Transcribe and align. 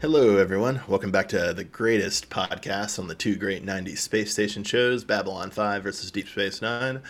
Hello, 0.00 0.38
everyone. 0.38 0.80
Welcome 0.88 1.10
back 1.10 1.28
to 1.28 1.52
the 1.52 1.62
greatest 1.62 2.30
podcast 2.30 2.98
on 2.98 3.06
the 3.06 3.14
two 3.14 3.36
great 3.36 3.66
90s 3.66 3.98
space 3.98 4.32
station 4.32 4.64
shows, 4.64 5.04
Babylon 5.04 5.50
5 5.50 5.82
versus 5.82 6.10
Deep 6.10 6.26
Space 6.26 6.62
Nine. 6.62 7.02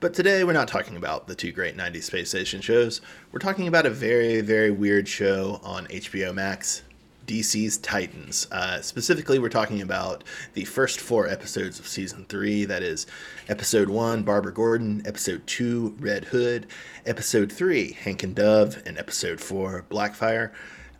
But 0.00 0.14
today 0.14 0.44
we're 0.44 0.54
not 0.54 0.66
talking 0.66 0.96
about 0.96 1.26
the 1.26 1.34
two 1.34 1.52
great 1.52 1.76
90s 1.76 2.04
space 2.04 2.30
station 2.30 2.62
shows. 2.62 3.02
We're 3.32 3.38
talking 3.38 3.68
about 3.68 3.84
a 3.84 3.90
very, 3.90 4.40
very 4.40 4.70
weird 4.70 5.06
show 5.06 5.60
on 5.62 5.88
HBO 5.88 6.32
Max, 6.32 6.84
DC's 7.26 7.76
Titans. 7.76 8.48
Uh, 8.50 8.80
specifically, 8.80 9.38
we're 9.38 9.50
talking 9.50 9.82
about 9.82 10.24
the 10.54 10.64
first 10.64 11.02
four 11.02 11.28
episodes 11.28 11.78
of 11.78 11.86
season 11.86 12.24
three. 12.30 12.64
That 12.64 12.82
is, 12.82 13.06
episode 13.50 13.90
one, 13.90 14.22
Barbara 14.22 14.54
Gordon, 14.54 15.02
episode 15.04 15.46
two, 15.46 15.94
Red 16.00 16.24
Hood, 16.24 16.66
episode 17.04 17.52
three, 17.52 17.92
Hank 17.92 18.22
and 18.22 18.34
Dove, 18.34 18.82
and 18.86 18.96
episode 18.96 19.38
four, 19.38 19.84
Blackfire. 19.90 20.52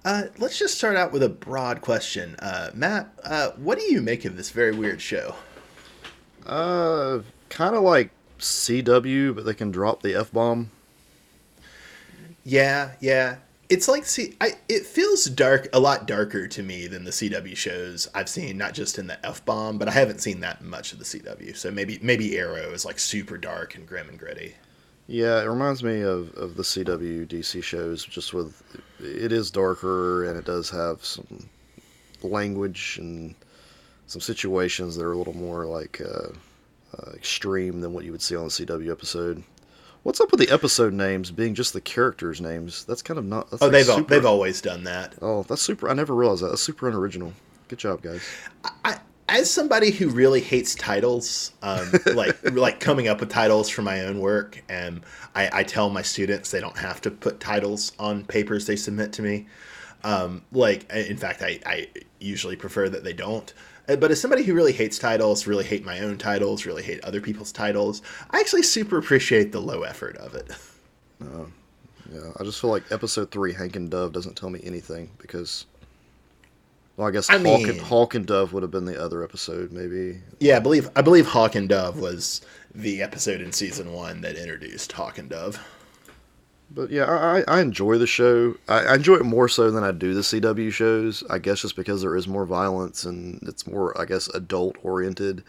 Uh, 0.04 0.24
let's 0.38 0.58
just 0.58 0.78
start 0.78 0.96
out 0.96 1.12
with 1.12 1.22
a 1.22 1.28
broad 1.28 1.80
question. 1.80 2.36
Uh, 2.36 2.70
Matt, 2.74 3.08
uh, 3.24 3.50
what 3.56 3.78
do 3.78 3.84
you 3.84 4.00
make 4.00 4.24
of 4.24 4.36
this 4.36 4.50
very 4.50 4.72
weird 4.72 5.00
show? 5.00 5.34
Uh, 6.46 7.20
kind 7.48 7.74
of 7.74 7.82
like 7.82 8.10
CW, 8.38 9.34
but 9.34 9.44
they 9.44 9.54
can 9.54 9.70
drop 9.70 10.02
the 10.02 10.14
F 10.14 10.32
bomb. 10.32 10.70
Yeah, 12.44 12.92
yeah. 13.00 13.36
It's 13.68 13.86
like 13.86 14.06
see, 14.06 14.34
I 14.40 14.52
it 14.70 14.86
feels 14.86 15.26
dark, 15.26 15.68
a 15.74 15.80
lot 15.80 16.06
darker 16.06 16.48
to 16.48 16.62
me 16.62 16.86
than 16.86 17.04
the 17.04 17.10
CW 17.10 17.54
shows 17.54 18.08
I've 18.14 18.28
seen. 18.30 18.56
Not 18.56 18.72
just 18.72 18.98
in 18.98 19.08
the 19.08 19.26
F 19.26 19.44
bomb, 19.44 19.76
but 19.76 19.88
I 19.88 19.90
haven't 19.90 20.22
seen 20.22 20.40
that 20.40 20.62
much 20.62 20.94
of 20.94 20.98
the 20.98 21.04
CW. 21.04 21.54
So 21.54 21.70
maybe 21.70 21.98
maybe 22.00 22.38
Arrow 22.38 22.70
is 22.72 22.86
like 22.86 22.98
super 22.98 23.36
dark 23.36 23.74
and 23.74 23.86
grim 23.86 24.08
and 24.08 24.18
gritty. 24.18 24.54
Yeah, 25.08 25.40
it 25.40 25.46
reminds 25.46 25.82
me 25.82 26.02
of, 26.02 26.34
of 26.34 26.54
the 26.56 26.62
CW 26.62 27.26
DC 27.26 27.62
shows, 27.62 28.04
just 28.04 28.34
with 28.34 28.62
it 29.00 29.32
is 29.32 29.50
darker 29.50 30.26
and 30.28 30.38
it 30.38 30.44
does 30.44 30.68
have 30.68 31.02
some 31.02 31.48
language 32.22 32.98
and 33.00 33.34
some 34.06 34.20
situations 34.20 34.96
that 34.96 35.04
are 35.04 35.12
a 35.12 35.16
little 35.16 35.36
more 35.36 35.64
like 35.64 36.02
uh, 36.02 36.28
uh, 36.96 37.10
extreme 37.14 37.80
than 37.80 37.94
what 37.94 38.04
you 38.04 38.12
would 38.12 38.20
see 38.20 38.36
on 38.36 38.44
the 38.44 38.50
CW 38.50 38.90
episode. 38.92 39.42
What's 40.02 40.20
up 40.20 40.30
with 40.30 40.40
the 40.40 40.50
episode 40.50 40.92
names 40.92 41.30
being 41.30 41.54
just 41.54 41.72
the 41.72 41.80
characters' 41.80 42.42
names? 42.42 42.84
That's 42.84 43.02
kind 43.02 43.18
of 43.18 43.24
not. 43.24 43.48
oh, 43.52 43.56
like 43.62 43.72
they've 43.72 43.86
super, 43.86 44.04
they've 44.04 44.26
always 44.26 44.60
done 44.60 44.84
that. 44.84 45.14
Oh, 45.22 45.42
that's 45.42 45.62
super. 45.62 45.88
I 45.88 45.94
never 45.94 46.14
realized 46.14 46.42
that. 46.42 46.48
That's 46.48 46.62
super 46.62 46.86
unoriginal. 46.86 47.32
Good 47.68 47.78
job, 47.78 48.02
guys. 48.02 48.22
I, 48.84 48.98
as 49.28 49.50
somebody 49.50 49.90
who 49.90 50.08
really 50.08 50.40
hates 50.40 50.74
titles, 50.74 51.52
um, 51.62 51.90
like 52.14 52.36
like 52.52 52.80
coming 52.80 53.08
up 53.08 53.20
with 53.20 53.28
titles 53.28 53.68
for 53.68 53.82
my 53.82 54.02
own 54.02 54.20
work, 54.20 54.62
and 54.68 55.02
I, 55.34 55.60
I, 55.60 55.62
tell 55.62 55.90
my 55.90 56.02
students 56.02 56.50
they 56.50 56.60
don't 56.60 56.78
have 56.78 57.00
to 57.02 57.10
put 57.10 57.38
titles 57.38 57.92
on 57.98 58.24
papers 58.24 58.66
they 58.66 58.76
submit 58.76 59.12
to 59.14 59.22
me. 59.22 59.46
Um, 60.04 60.42
like, 60.52 60.90
in 60.92 61.16
fact, 61.16 61.42
I, 61.42 61.60
I 61.66 61.88
usually 62.20 62.56
prefer 62.56 62.88
that 62.88 63.04
they 63.04 63.12
don't. 63.12 63.52
Uh, 63.88 63.96
but 63.96 64.10
as 64.10 64.20
somebody 64.20 64.44
who 64.44 64.54
really 64.54 64.72
hates 64.72 64.98
titles, 64.98 65.46
really 65.46 65.64
hate 65.64 65.84
my 65.84 66.00
own 66.00 66.18
titles, 66.18 66.66
really 66.66 66.82
hate 66.82 67.02
other 67.04 67.20
people's 67.20 67.52
titles, 67.52 68.02
I 68.30 68.38
actually 68.38 68.62
super 68.62 68.98
appreciate 68.98 69.52
the 69.52 69.60
low 69.60 69.82
effort 69.82 70.16
of 70.18 70.34
it. 70.34 70.50
Uh, 71.20 71.46
yeah, 72.12 72.30
I 72.38 72.44
just 72.44 72.60
feel 72.60 72.70
like 72.70 72.84
episode 72.90 73.30
three, 73.30 73.52
Hank 73.52 73.76
and 73.76 73.90
Dove, 73.90 74.12
doesn't 74.12 74.36
tell 74.36 74.50
me 74.50 74.60
anything 74.62 75.10
because 75.18 75.66
well, 76.98 77.06
I 77.06 77.12
guess 77.12 77.30
I 77.30 77.34
Hawk, 77.34 77.42
mean, 77.42 77.68
and, 77.70 77.80
Hawk 77.80 78.16
and 78.16 78.26
Dove 78.26 78.52
would 78.52 78.64
have 78.64 78.72
been 78.72 78.84
the 78.84 79.00
other 79.00 79.22
episode, 79.22 79.70
maybe. 79.70 80.20
Yeah, 80.40 80.56
I 80.56 80.58
believe 80.58 80.90
I 80.96 81.00
believe 81.00 81.28
Hawk 81.28 81.54
and 81.54 81.68
Dove 81.68 82.00
was 82.00 82.40
the 82.74 83.02
episode 83.02 83.40
in 83.40 83.52
season 83.52 83.92
one 83.92 84.20
that 84.22 84.34
introduced 84.34 84.90
Hawk 84.90 85.16
and 85.16 85.30
Dove. 85.30 85.64
But 86.72 86.90
yeah, 86.90 87.04
I, 87.04 87.44
I 87.46 87.60
enjoy 87.60 87.98
the 87.98 88.06
show. 88.08 88.56
I, 88.66 88.80
I 88.80 88.94
enjoy 88.96 89.14
it 89.14 89.24
more 89.24 89.48
so 89.48 89.70
than 89.70 89.84
I 89.84 89.92
do 89.92 90.12
the 90.12 90.22
CW 90.22 90.72
shows. 90.72 91.22
I 91.30 91.38
guess 91.38 91.60
just 91.60 91.76
because 91.76 92.02
there 92.02 92.16
is 92.16 92.26
more 92.26 92.44
violence 92.44 93.04
and 93.04 93.40
it's 93.46 93.64
more, 93.64 93.98
I 93.98 94.04
guess, 94.04 94.26
adult 94.34 94.74
oriented. 94.82 95.44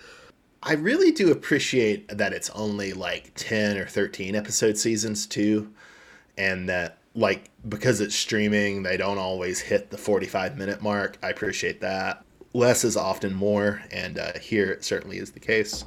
I 0.62 0.74
really 0.74 1.12
do 1.12 1.32
appreciate 1.32 2.16
that 2.16 2.32
it's 2.32 2.52
only 2.52 2.94
like 2.94 3.32
ten 3.34 3.76
or 3.76 3.88
thirteen 3.88 4.36
episode 4.36 4.78
seasons 4.78 5.26
too, 5.26 5.74
and 6.38 6.70
that 6.70 6.99
like 7.16 7.50
because 7.68 8.02
it's 8.02 8.16
streaming, 8.16 8.84
they 8.84 8.98
don't 8.98 9.18
always 9.18 9.60
hit 9.60 9.90
the 9.90 9.98
45 9.98 10.58
minute 10.58 10.82
mark. 10.82 11.18
I 11.24 11.30
appreciate 11.30 11.82
that. 11.82 12.24
Less 12.54 12.84
is 12.84 12.98
often 12.98 13.34
more, 13.34 13.82
and 13.92 14.18
uh, 14.18 14.40
here 14.40 14.72
it 14.72 14.84
certainly 14.84 15.18
is 15.18 15.32
the 15.32 15.40
case. 15.40 15.86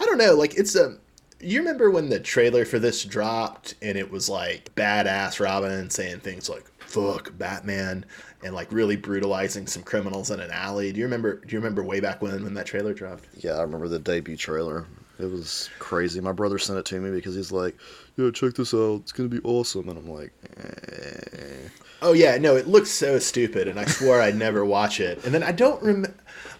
I 0.00 0.04
don't 0.04 0.18
know, 0.18 0.34
like 0.34 0.56
it's 0.56 0.74
a. 0.74 0.98
You 1.40 1.60
remember 1.60 1.90
when 1.90 2.08
the 2.08 2.18
trailer 2.18 2.64
for 2.64 2.80
this 2.80 3.04
dropped 3.04 3.76
and 3.80 3.96
it 3.96 4.10
was 4.10 4.28
like 4.28 4.74
badass 4.74 5.38
Robin 5.38 5.88
saying 5.90 6.20
things 6.20 6.48
like 6.48 6.66
"fuck 6.78 7.36
Batman" 7.38 8.04
and 8.42 8.54
like 8.54 8.72
really 8.72 8.96
brutalizing 8.96 9.66
some 9.66 9.82
criminals 9.82 10.30
in 10.30 10.40
an 10.40 10.50
alley. 10.50 10.92
Do 10.92 10.98
you 10.98 11.06
remember? 11.06 11.36
Do 11.36 11.52
you 11.52 11.58
remember 11.58 11.82
way 11.84 12.00
back 12.00 12.22
when 12.22 12.42
when 12.42 12.54
that 12.54 12.66
trailer 12.66 12.94
dropped? 12.94 13.28
Yeah, 13.36 13.52
I 13.52 13.62
remember 13.62 13.88
the 13.88 13.98
debut 13.98 14.36
trailer. 14.36 14.86
It 15.18 15.30
was 15.30 15.68
crazy. 15.78 16.20
My 16.20 16.32
brother 16.32 16.58
sent 16.58 16.78
it 16.78 16.84
to 16.86 17.00
me 17.00 17.10
because 17.10 17.34
he's 17.34 17.52
like, 17.52 17.76
"Yeah, 18.16 18.30
check 18.30 18.54
this 18.54 18.72
out. 18.72 19.00
It's 19.02 19.12
gonna 19.12 19.28
be 19.28 19.40
awesome." 19.44 19.88
And 19.88 19.98
I'm 19.98 20.08
like, 20.08 20.32
eh. 20.56 21.68
"Oh 22.02 22.12
yeah, 22.12 22.38
no, 22.38 22.56
it 22.56 22.68
looks 22.68 22.90
so 22.90 23.18
stupid." 23.18 23.66
And 23.68 23.80
I 23.80 23.84
swore 23.84 24.20
I'd 24.20 24.36
never 24.36 24.64
watch 24.64 25.00
it. 25.00 25.24
And 25.24 25.34
then 25.34 25.42
I 25.42 25.52
don't 25.52 25.82
remember. 25.82 26.14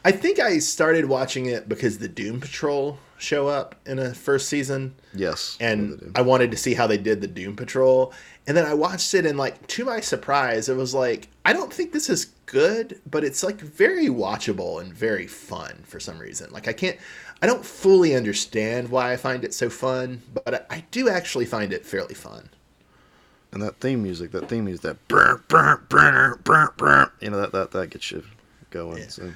I 0.04 0.12
think 0.12 0.38
I 0.38 0.58
started 0.58 1.06
watching 1.06 1.46
it 1.46 1.68
because 1.68 1.98
the 1.98 2.08
Doom 2.08 2.40
Patrol 2.40 2.98
show 3.18 3.48
up 3.48 3.74
in 3.84 3.98
a 3.98 4.14
first 4.14 4.48
season. 4.48 4.94
Yes. 5.14 5.56
And 5.60 6.12
I 6.14 6.22
wanted 6.22 6.50
to 6.52 6.56
see 6.56 6.74
how 6.74 6.86
they 6.86 6.98
did 6.98 7.20
the 7.20 7.26
Doom 7.26 7.56
Patrol. 7.56 8.12
And 8.46 8.56
then 8.56 8.64
I 8.64 8.74
watched 8.74 9.12
it 9.14 9.26
and 9.26 9.36
like 9.36 9.66
to 9.68 9.84
my 9.84 10.00
surprise, 10.00 10.68
it 10.68 10.76
was 10.76 10.94
like 10.94 11.28
I 11.44 11.52
don't 11.52 11.72
think 11.72 11.92
this 11.92 12.08
is 12.08 12.26
good, 12.46 13.00
but 13.10 13.24
it's 13.24 13.42
like 13.42 13.60
very 13.60 14.06
watchable 14.06 14.80
and 14.80 14.92
very 14.92 15.26
fun 15.26 15.82
for 15.84 16.00
some 16.00 16.18
reason. 16.18 16.50
Like 16.50 16.68
I 16.68 16.72
can't 16.72 16.96
I 17.40 17.46
don't 17.46 17.64
fully 17.64 18.14
understand 18.14 18.88
why 18.88 19.12
I 19.12 19.16
find 19.16 19.44
it 19.44 19.54
so 19.54 19.70
fun, 19.70 20.22
but 20.34 20.54
I, 20.54 20.76
I 20.76 20.84
do 20.90 21.08
actually 21.08 21.46
find 21.46 21.72
it 21.72 21.86
fairly 21.86 22.14
fun. 22.14 22.48
And 23.52 23.62
that 23.62 23.80
theme 23.80 24.02
music, 24.02 24.32
that 24.32 24.48
theme 24.48 24.64
music, 24.64 24.82
that 24.82 25.08
burr, 25.08 25.42
burr, 25.48 25.82
burr, 25.88 26.38
burr, 26.44 26.72
burr, 26.76 27.12
you 27.20 27.30
know 27.30 27.40
that 27.40 27.52
that 27.52 27.70
that 27.70 27.90
gets 27.90 28.10
you 28.10 28.24
going. 28.70 28.98
Yeah. 28.98 29.08
So. 29.08 29.32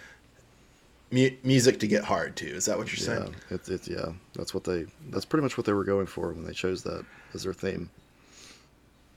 M- 1.13 1.39
music 1.45 1.79
to 1.81 1.87
get 1.87 2.05
hard 2.05 2.37
too. 2.37 2.47
Is 2.47 2.65
that 2.67 2.77
what 2.77 2.93
you're 2.93 3.09
yeah, 3.09 3.25
saying? 3.25 3.37
It's 3.51 3.69
it's 3.69 3.89
yeah. 3.89 4.13
That's 4.35 4.53
what 4.53 4.65
they. 4.65 4.87
That's 5.11 5.25
pretty 5.25 5.43
much 5.43 5.57
what 5.57 5.67
they 5.67 5.73
were 5.73 5.85
going 5.85 6.07
for 6.07 6.33
when 6.33 6.45
they 6.45 6.53
chose 6.53 6.83
that 6.83 7.05
as 7.33 7.45
their 7.45 7.55
theme. 7.55 7.89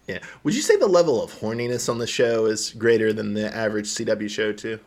Yeah. 0.07 0.19
Would 0.43 0.53
you 0.53 0.61
say 0.61 0.75
the 0.77 0.87
level 0.87 1.21
of 1.23 1.33
horniness 1.33 1.89
on 1.89 1.97
the 1.97 2.07
show 2.07 2.45
is 2.45 2.71
greater 2.71 3.11
than 3.11 3.33
the 3.33 3.53
average 3.53 3.87
CW 3.87 4.29
show 4.29 4.53
too? 4.53 4.79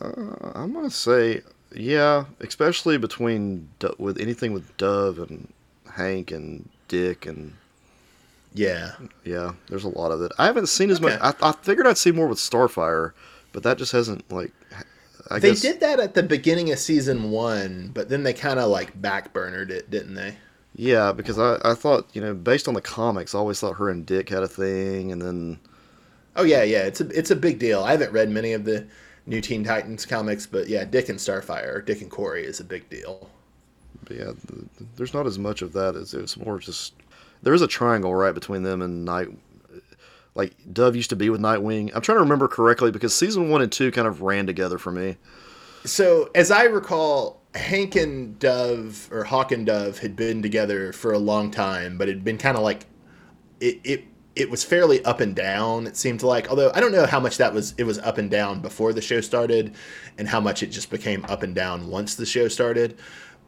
Uh, 0.00 0.52
I'm 0.54 0.72
gonna 0.72 0.90
say 0.90 1.42
yeah, 1.72 2.24
especially 2.40 2.98
between 2.98 3.68
with 3.98 4.20
anything 4.20 4.52
with 4.52 4.76
Dove 4.76 5.18
and 5.18 5.52
Hank 5.90 6.30
and 6.30 6.68
Dick 6.88 7.26
and 7.26 7.52
yeah, 8.54 8.92
yeah. 9.24 9.52
There's 9.68 9.84
a 9.84 9.88
lot 9.88 10.10
of 10.10 10.22
it. 10.22 10.32
I 10.38 10.46
haven't 10.46 10.68
seen 10.68 10.90
as 10.90 11.00
okay. 11.02 11.16
much. 11.16 11.36
I, 11.42 11.50
I, 11.50 11.52
figured 11.52 11.86
I'd 11.86 11.98
see 11.98 12.12
more 12.12 12.26
with 12.26 12.38
Starfire, 12.38 13.12
but 13.52 13.62
that 13.62 13.78
just 13.78 13.92
hasn't 13.92 14.30
like. 14.30 14.52
I 15.30 15.38
they 15.38 15.50
guess... 15.50 15.60
did 15.60 15.80
that 15.80 16.00
at 16.00 16.14
the 16.14 16.22
beginning 16.22 16.72
of 16.72 16.78
season 16.78 17.30
one, 17.30 17.90
but 17.94 18.08
then 18.08 18.24
they 18.24 18.32
kind 18.32 18.58
of 18.58 18.68
like 18.68 19.00
backburnered 19.00 19.70
it, 19.70 19.90
didn't 19.90 20.14
they? 20.14 20.36
Yeah, 20.74 21.12
because 21.12 21.38
I, 21.38 21.58
I 21.64 21.74
thought 21.74 22.08
you 22.12 22.20
know 22.20 22.34
based 22.34 22.66
on 22.66 22.74
the 22.74 22.80
comics, 22.80 23.34
I 23.34 23.38
always 23.38 23.60
thought 23.60 23.74
her 23.74 23.88
and 23.88 24.04
Dick 24.04 24.28
had 24.28 24.42
a 24.42 24.48
thing, 24.48 25.12
and 25.12 25.22
then. 25.22 25.58
Oh 26.36 26.44
yeah, 26.44 26.62
yeah. 26.62 26.82
It's 26.82 27.00
a 27.00 27.08
it's 27.08 27.30
a 27.30 27.36
big 27.36 27.58
deal. 27.58 27.84
I 27.84 27.92
haven't 27.92 28.12
read 28.12 28.30
many 28.30 28.52
of 28.52 28.64
the 28.64 28.86
New 29.26 29.40
Teen 29.40 29.64
Titans 29.64 30.06
comics, 30.06 30.46
but 30.46 30.68
yeah, 30.68 30.84
Dick 30.84 31.08
and 31.08 31.18
Starfire, 31.18 31.84
Dick 31.84 32.00
and 32.00 32.10
Kory 32.10 32.44
is 32.44 32.60
a 32.60 32.64
big 32.64 32.88
deal. 32.88 33.28
But 34.04 34.16
yeah, 34.16 34.32
there's 34.96 35.14
not 35.14 35.26
as 35.26 35.38
much 35.38 35.62
of 35.62 35.72
that 35.74 35.94
as 35.94 36.14
it's 36.14 36.36
more 36.36 36.58
just 36.58 36.94
there 37.42 37.54
is 37.54 37.62
a 37.62 37.68
triangle 37.68 38.14
right 38.14 38.34
between 38.34 38.62
them 38.62 38.82
and 38.82 39.04
Night. 39.04 39.28
Like 40.34 40.54
Dove 40.72 40.96
used 40.96 41.10
to 41.10 41.16
be 41.16 41.28
with 41.28 41.40
Nightwing. 41.40 41.90
I'm 41.94 42.02
trying 42.02 42.16
to 42.16 42.22
remember 42.22 42.48
correctly 42.48 42.90
because 42.90 43.14
season 43.14 43.50
one 43.50 43.62
and 43.62 43.70
two 43.70 43.90
kind 43.90 44.06
of 44.06 44.22
ran 44.22 44.46
together 44.46 44.78
for 44.78 44.92
me. 44.92 45.16
So 45.84 46.30
as 46.34 46.50
I 46.50 46.64
recall, 46.64 47.40
Hank 47.54 47.96
and 47.96 48.38
Dove 48.38 49.08
or 49.10 49.24
Hawk 49.24 49.50
and 49.52 49.66
Dove 49.66 49.98
had 49.98 50.14
been 50.14 50.40
together 50.42 50.92
for 50.92 51.12
a 51.12 51.18
long 51.18 51.50
time, 51.50 51.98
but 51.98 52.08
it'd 52.08 52.24
been 52.24 52.38
kind 52.38 52.56
of 52.56 52.62
like 52.62 52.86
it, 53.60 53.80
it 53.82 54.04
it 54.40 54.50
was 54.50 54.64
fairly 54.64 55.04
up 55.04 55.20
and 55.20 55.36
down 55.36 55.86
it 55.86 55.96
seemed 55.96 56.22
like 56.22 56.48
although 56.48 56.70
i 56.74 56.80
don't 56.80 56.92
know 56.92 57.06
how 57.06 57.20
much 57.20 57.36
that 57.36 57.52
was 57.52 57.74
it 57.78 57.84
was 57.84 57.98
up 57.98 58.18
and 58.18 58.30
down 58.30 58.60
before 58.60 58.92
the 58.92 59.00
show 59.00 59.20
started 59.20 59.74
and 60.18 60.28
how 60.28 60.40
much 60.40 60.62
it 60.62 60.68
just 60.68 60.90
became 60.90 61.24
up 61.28 61.42
and 61.42 61.54
down 61.54 61.88
once 61.88 62.14
the 62.14 62.26
show 62.26 62.48
started. 62.48 62.98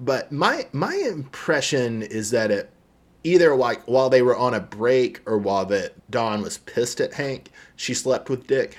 But 0.00 0.32
my 0.32 0.66
my 0.72 0.94
impression 0.94 2.02
is 2.02 2.30
that 2.30 2.50
it 2.50 2.70
either 3.24 3.54
like 3.54 3.82
while 3.84 4.10
they 4.10 4.22
were 4.22 4.36
on 4.36 4.54
a 4.54 4.60
break 4.60 5.20
or 5.26 5.38
while 5.38 5.64
that 5.66 6.10
dawn 6.10 6.42
was 6.42 6.58
pissed 6.58 7.00
at 7.00 7.14
hank 7.14 7.52
she 7.76 7.94
slept 7.94 8.28
with 8.28 8.46
dick 8.46 8.78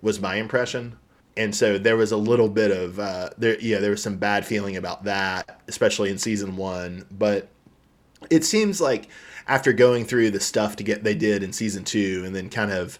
was 0.00 0.20
my 0.20 0.36
impression. 0.36 0.96
And 1.36 1.54
so 1.54 1.78
there 1.78 1.96
was 1.96 2.12
a 2.12 2.16
little 2.16 2.48
bit 2.48 2.70
of 2.70 2.98
uh, 2.98 3.30
there 3.38 3.58
yeah 3.60 3.78
there 3.78 3.90
was 3.90 4.02
some 4.02 4.16
bad 4.16 4.44
feeling 4.44 4.76
about 4.76 5.04
that 5.04 5.60
especially 5.66 6.10
in 6.10 6.18
season 6.18 6.56
one. 6.56 7.06
But 7.10 7.48
it 8.28 8.44
seems 8.44 8.80
like 8.80 9.08
after 9.50 9.74
going 9.74 10.06
through 10.06 10.30
the 10.30 10.40
stuff 10.40 10.76
to 10.76 10.82
get 10.82 11.04
they 11.04 11.14
did 11.14 11.42
in 11.42 11.52
season 11.52 11.84
two 11.84 12.22
and 12.24 12.34
then 12.34 12.48
kind 12.48 12.72
of 12.72 12.98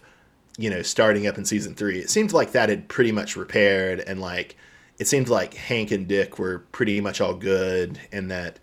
you 0.57 0.69
know, 0.69 0.81
starting 0.81 1.27
up 1.27 1.37
in 1.37 1.45
season 1.45 1.73
three, 1.73 1.99
it 1.99 2.09
seemed 2.09 2.33
like 2.33 2.51
that 2.51 2.69
had 2.69 2.87
pretty 2.87 3.11
much 3.11 3.35
repaired, 3.35 4.01
and 4.01 4.21
like 4.21 4.55
it 4.99 5.07
seemed 5.07 5.29
like 5.29 5.53
Hank 5.53 5.91
and 5.91 6.07
Dick 6.07 6.37
were 6.37 6.59
pretty 6.71 7.01
much 7.01 7.21
all 7.21 7.33
good, 7.33 7.99
and 8.11 8.29
that 8.29 8.59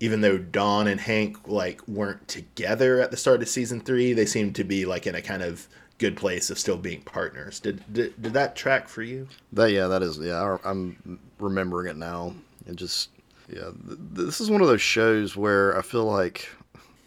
even 0.00 0.20
though 0.20 0.38
Dawn 0.38 0.86
and 0.86 1.00
Hank 1.00 1.48
like 1.48 1.86
weren't 1.88 2.28
together 2.28 3.00
at 3.00 3.10
the 3.10 3.16
start 3.16 3.42
of 3.42 3.48
season 3.48 3.80
three, 3.80 4.12
they 4.12 4.26
seemed 4.26 4.54
to 4.56 4.64
be 4.64 4.84
like 4.84 5.06
in 5.06 5.14
a 5.14 5.22
kind 5.22 5.42
of 5.42 5.66
good 5.98 6.16
place 6.16 6.50
of 6.50 6.58
still 6.58 6.76
being 6.76 7.02
partners. 7.02 7.58
Did 7.58 7.82
did, 7.92 8.20
did 8.20 8.32
that 8.34 8.54
track 8.54 8.88
for 8.88 9.02
you? 9.02 9.26
That 9.52 9.72
yeah, 9.72 9.86
that 9.88 10.02
is 10.02 10.18
yeah. 10.18 10.40
I, 10.40 10.70
I'm 10.70 11.18
remembering 11.38 11.88
it 11.88 11.96
now. 11.96 12.34
It 12.66 12.76
just 12.76 13.08
yeah. 13.48 13.70
Th- 13.86 13.98
this 14.12 14.40
is 14.40 14.50
one 14.50 14.60
of 14.60 14.68
those 14.68 14.82
shows 14.82 15.36
where 15.36 15.76
I 15.76 15.82
feel 15.82 16.04
like 16.04 16.48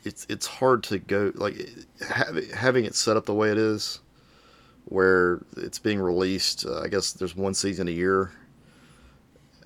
it's 0.03 0.25
it's 0.29 0.45
hard 0.45 0.83
to 0.83 0.99
go 0.99 1.31
like 1.35 1.55
having 2.07 2.49
having 2.49 2.85
it 2.85 2.95
set 2.95 3.17
up 3.17 3.25
the 3.25 3.33
way 3.33 3.51
it 3.51 3.57
is, 3.57 3.99
where 4.85 5.41
it's 5.57 5.79
being 5.79 5.99
released. 5.99 6.65
Uh, 6.65 6.81
I 6.81 6.87
guess 6.87 7.13
there's 7.13 7.35
one 7.35 7.53
season 7.53 7.87
a 7.87 7.91
year. 7.91 8.31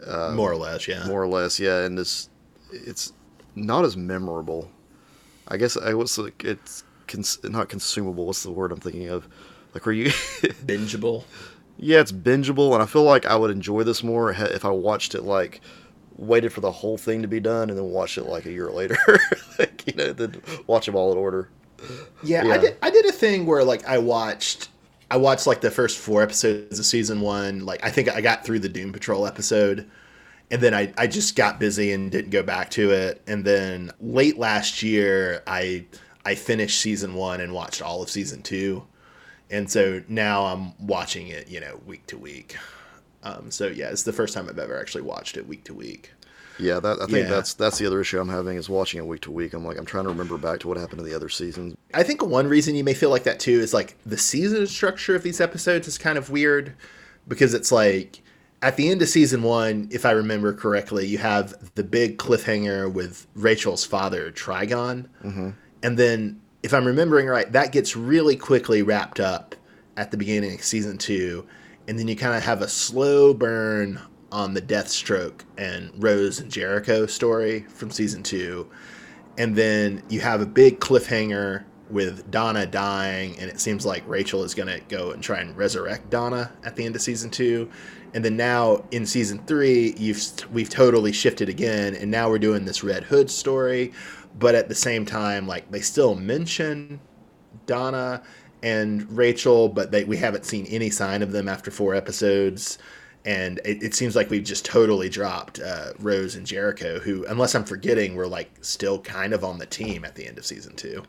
Uh, 0.06 0.32
more 0.36 0.52
or 0.52 0.56
less, 0.56 0.88
yeah. 0.88 1.06
More 1.08 1.24
or 1.24 1.28
less, 1.28 1.60
yeah. 1.60 1.84
And 1.84 1.98
this, 1.98 2.30
it's 2.72 3.14
not 3.56 3.84
as 3.84 3.98
memorable. 3.98 4.72
I 5.48 5.58
guess 5.58 5.76
I 5.78 5.94
was 5.94 6.18
like 6.18 6.44
it's 6.44 6.84
cons- 7.08 7.40
not 7.44 7.70
consumable. 7.70 8.26
What's 8.26 8.44
the 8.44 8.52
word 8.52 8.72
I'm 8.72 8.80
thinking 8.80 9.10
of? 9.10 9.28
Like, 9.74 9.86
were 9.86 9.92
you 9.92 10.06
bingeable? 10.66 11.24
Yeah, 11.78 12.00
it's 12.00 12.12
bingeable, 12.12 12.74
and 12.74 12.82
I 12.82 12.86
feel 12.86 13.04
like 13.04 13.26
I 13.26 13.36
would 13.36 13.52
enjoy 13.52 13.84
this 13.84 14.04
more 14.04 14.32
if 14.32 14.66
I 14.66 14.70
watched 14.70 15.14
it 15.14 15.22
like 15.22 15.62
waited 16.18 16.52
for 16.52 16.62
the 16.62 16.72
whole 16.72 16.98
thing 16.98 17.22
to 17.22 17.28
be 17.28 17.40
done 17.40 17.70
and 17.70 17.78
then 17.78 17.86
watched 17.86 18.18
it 18.18 18.26
like 18.26 18.46
a 18.46 18.52
year 18.52 18.72
later. 18.72 18.98
like, 19.60 19.86
you 19.88 19.94
know, 19.94 20.14
then 20.14 20.42
watch 20.66 20.86
them 20.86 20.96
all 20.96 21.12
in 21.12 21.18
order. 21.18 21.50
Yeah, 22.24 22.44
yeah, 22.44 22.54
I 22.54 22.58
did. 22.58 22.78
I 22.82 22.90
did 22.90 23.06
a 23.06 23.12
thing 23.12 23.46
where 23.46 23.64
like 23.64 23.86
I 23.88 24.00
watched, 24.00 24.70
I 25.12 25.18
watched 25.18 25.46
like 25.46 25.62
the 25.62 25.72
first 25.72 25.98
four 25.98 26.24
episodes 26.24 26.80
of 26.80 26.86
season 26.86 27.22
one. 27.22 27.66
Like 27.66 27.84
I 27.84 27.92
think 27.92 28.10
I 28.10 28.22
got 28.22 28.44
through 28.44 28.60
the 28.60 28.70
Doom 28.70 28.92
Patrol 28.92 29.28
episode, 29.28 29.88
and 30.50 30.62
then 30.62 30.74
I 30.74 30.92
I 30.98 31.06
just 31.06 31.36
got 31.36 31.60
busy 31.60 31.92
and 31.92 32.12
didn't 32.12 32.32
go 32.32 32.42
back 32.42 32.72
to 32.72 32.92
it. 32.92 33.22
And 33.28 33.46
then 33.46 33.92
late 34.02 34.40
last 34.40 34.82
year, 34.82 35.44
I 35.46 35.86
I 36.26 36.34
finished 36.34 36.82
season 36.82 37.14
one 37.14 37.42
and 37.42 37.54
watched 37.54 37.82
all 37.82 38.02
of 38.02 38.10
season 38.10 38.42
two, 38.42 38.84
and 39.52 39.70
so 39.70 40.02
now 40.08 40.46
I'm 40.46 40.74
watching 40.80 41.28
it, 41.28 41.48
you 41.48 41.60
know, 41.60 41.80
week 41.86 42.08
to 42.08 42.18
week. 42.18 42.58
Um, 43.28 43.52
so 43.52 43.68
yeah, 43.68 43.90
it's 43.90 44.04
the 44.04 44.14
first 44.14 44.34
time 44.34 44.48
I've 44.50 44.60
ever 44.60 44.80
actually 44.80 45.02
watched 45.02 45.38
it 45.38 45.48
week 45.48 45.64
to 45.66 45.74
week. 45.74 46.12
Yeah, 46.60 46.80
that, 46.80 47.02
I 47.02 47.06
think 47.06 47.28
yeah. 47.28 47.30
that's 47.30 47.54
that's 47.54 47.78
the 47.78 47.86
other 47.86 48.02
issue 48.02 48.20
I'm 48.20 48.30
having 48.30 48.58
is 48.58 48.68
watching 48.68 49.00
it 49.00 49.06
week 49.06 49.22
to 49.22 49.32
week. 49.32 49.54
I'm 49.54 49.66
like 49.66 49.78
I'm 49.78 49.86
trying 49.86 50.06
to 50.06 50.10
remember 50.10 50.38
back 50.38 50.60
to 50.62 50.68
what 50.68 50.78
happened 50.78 51.00
in 51.00 51.06
the 51.06 51.14
other 51.14 51.30
seasons. 51.30 51.76
I 51.94 52.04
think 52.04 52.24
one 52.24 52.48
reason 52.48 52.76
you 52.76 52.84
may 52.84 52.94
feel 52.94 53.10
like 53.10 53.24
that 53.24 53.40
too 53.40 53.60
is 53.60 53.74
like 53.74 53.98
the 54.06 54.18
season 54.18 54.66
structure 54.66 55.16
of 55.16 55.24
these 55.24 55.40
episodes 55.40 55.88
is 55.88 55.98
kind 55.98 56.18
of 56.18 56.30
weird 56.30 56.74
because 57.28 57.54
it's 57.54 57.72
like 57.72 58.22
at 58.64 58.76
the 58.76 58.90
end 58.90 59.02
of 59.04 59.08
season 59.08 59.44
one, 59.44 59.88
if 59.92 60.06
I 60.06 60.12
remember 60.12 60.52
correctly, 60.52 61.06
you 61.06 61.20
have 61.20 61.76
the 61.76 61.84
big 61.84 62.18
cliffhanger 62.18 62.92
with 62.92 63.28
Rachel's 63.36 63.86
father, 63.86 64.32
Trigon, 64.32 65.08
mm-hmm. 65.24 65.50
and 65.84 66.00
then 66.00 66.42
if 66.64 66.74
I'm 66.74 66.86
remembering 66.86 67.28
right, 67.28 67.52
that 67.52 67.72
gets 67.72 67.96
really 67.96 68.36
quickly 68.36 68.82
wrapped 68.82 69.20
up 69.20 69.56
at 69.96 70.10
the 70.12 70.18
beginning 70.18 70.56
of 70.56 70.64
season 70.64 70.98
two, 70.98 71.46
and 71.88 71.98
then 71.98 72.08
you 72.08 72.16
kind 72.16 72.36
of 72.36 72.44
have 72.44 72.62
a 72.62 72.68
slow 72.68 73.34
burn 73.34 74.00
on 74.32 74.54
the 74.54 74.62
Deathstroke 74.62 75.42
and 75.58 75.92
Rose 76.02 76.40
and 76.40 76.52
Jericho 76.52 77.06
story 77.06 77.62
from 77.70 77.92
season 77.92 78.24
two. 78.24 78.70
And 79.38 79.56
then 79.56 80.04
you 80.10 80.20
have 80.20 80.42
a 80.42 80.46
big 80.46 80.80
cliffhanger 80.80 81.64
with 81.90 82.30
Donna 82.32 82.66
dying, 82.66 83.38
and 83.40 83.50
it 83.50 83.60
seems 83.60 83.86
like 83.86 84.04
Rachel 84.08 84.44
is 84.44 84.54
going 84.54 84.68
to 84.68 84.82
go 84.90 85.12
and 85.12 85.24
try 85.24 85.40
and 85.40 85.56
resurrect 85.56 86.10
Donna 86.10 86.52
at 86.64 86.76
the 86.76 86.86
end 86.86 86.96
of 86.96 87.02
season 87.02 87.30
two. 87.30 87.70
And 88.14 88.26
then 88.26 88.36
now 88.36 88.84
in 88.92 89.06
season 89.06 89.40
three, 89.46 89.94
you've 89.98 90.22
we've 90.52 90.70
totally 90.70 91.12
shifted 91.12 91.50
again, 91.50 91.96
and 91.96 92.10
now 92.12 92.30
we're 92.30 92.40
doing 92.40 92.66
this 92.66 92.84
Red 92.84 93.04
Hood 93.04 93.30
story, 93.30 93.94
but 94.40 94.56
at 94.56 94.70
the 94.70 94.76
same 94.76 95.06
time, 95.06 95.48
like 95.48 95.70
they 95.72 95.82
still 95.82 96.16
mention 96.16 97.00
Donna 97.66 98.24
and 98.64 99.10
Rachel, 99.16 99.70
but 99.70 99.92
they 99.92 100.04
we 100.04 100.18
haven't 100.18 100.46
seen 100.46 100.66
any 100.68 100.90
sign 100.90 101.22
of 101.22 101.32
them 101.32 101.48
after 101.48 101.72
four 101.72 101.96
episodes 101.96 102.78
and 103.28 103.60
it, 103.66 103.84
it, 103.84 103.94
seems 103.94 104.16
like 104.16 104.30
we've 104.30 104.46
just 104.46 104.64
totally 104.64 105.10
dropped 105.10 105.60
uh, 105.60 105.92
Rose 106.00 106.36
and 106.36 106.48
Jericho, 106.48 106.98
who, 106.98 107.26
unless 107.26 107.56
I'm 107.56 107.66
forgetting, 107.66 108.16
were 108.16 108.26
like 108.26 108.50
still 108.62 109.00
kind 109.00 109.34
of 109.34 109.44
on 109.44 109.58
the 109.60 109.66
team 109.66 110.06
at 110.06 110.16
the 110.16 110.26
end 110.26 110.38
of 110.38 110.46
season 110.46 110.78
two. 110.78 111.04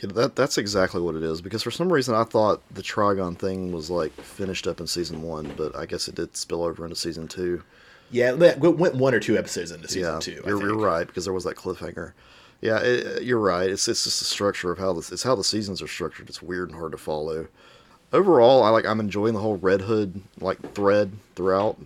Yeah, 0.00 0.10
that 0.14 0.34
that's 0.34 0.58
exactly 0.58 1.00
what 1.00 1.14
it 1.14 1.22
is. 1.22 1.40
Because 1.40 1.62
for 1.62 1.70
some 1.70 1.92
reason 1.92 2.16
I 2.16 2.24
thought 2.24 2.62
the 2.74 2.82
Trigon 2.82 3.38
thing 3.38 3.70
was 3.70 3.90
like 3.90 4.12
finished 4.20 4.66
up 4.66 4.80
in 4.80 4.88
season 4.88 5.22
one, 5.22 5.54
but 5.56 5.76
I 5.76 5.86
guess 5.86 6.08
it 6.08 6.16
did 6.16 6.36
spill 6.36 6.64
over 6.64 6.84
into 6.84 6.96
season 6.96 7.28
two. 7.28 7.62
Yeah, 8.10 8.34
it 8.34 8.58
went 8.58 8.96
one 8.96 9.14
or 9.14 9.20
two 9.20 9.38
episodes 9.38 9.70
into 9.70 9.86
season 9.86 10.14
yeah, 10.14 10.18
two. 10.18 10.42
You're, 10.44 10.60
you're, 10.60 10.76
right 10.76 11.06
because 11.06 11.24
there 11.24 11.32
was 11.32 11.44
that 11.44 11.56
cliffhanger. 11.56 12.12
Yeah, 12.60 12.78
it, 12.80 13.22
you're 13.22 13.38
right. 13.38 13.68
It's 13.68 13.86
it's 13.88 14.04
just 14.04 14.18
the 14.18 14.24
structure 14.24 14.72
of 14.72 14.78
how 14.78 14.92
this 14.92 15.12
it's 15.12 15.22
how 15.22 15.34
the 15.34 15.44
seasons 15.44 15.82
are 15.82 15.88
structured. 15.88 16.28
It's 16.28 16.42
weird 16.42 16.70
and 16.70 16.78
hard 16.78 16.92
to 16.92 16.98
follow 16.98 17.48
overall, 18.12 18.62
I 18.62 18.70
like 18.70 18.86
I'm 18.86 19.00
enjoying 19.00 19.34
the 19.34 19.40
whole 19.40 19.56
Red 19.56 19.80
Hood 19.80 20.20
like 20.40 20.74
thread 20.74 21.12
throughout. 21.34 21.78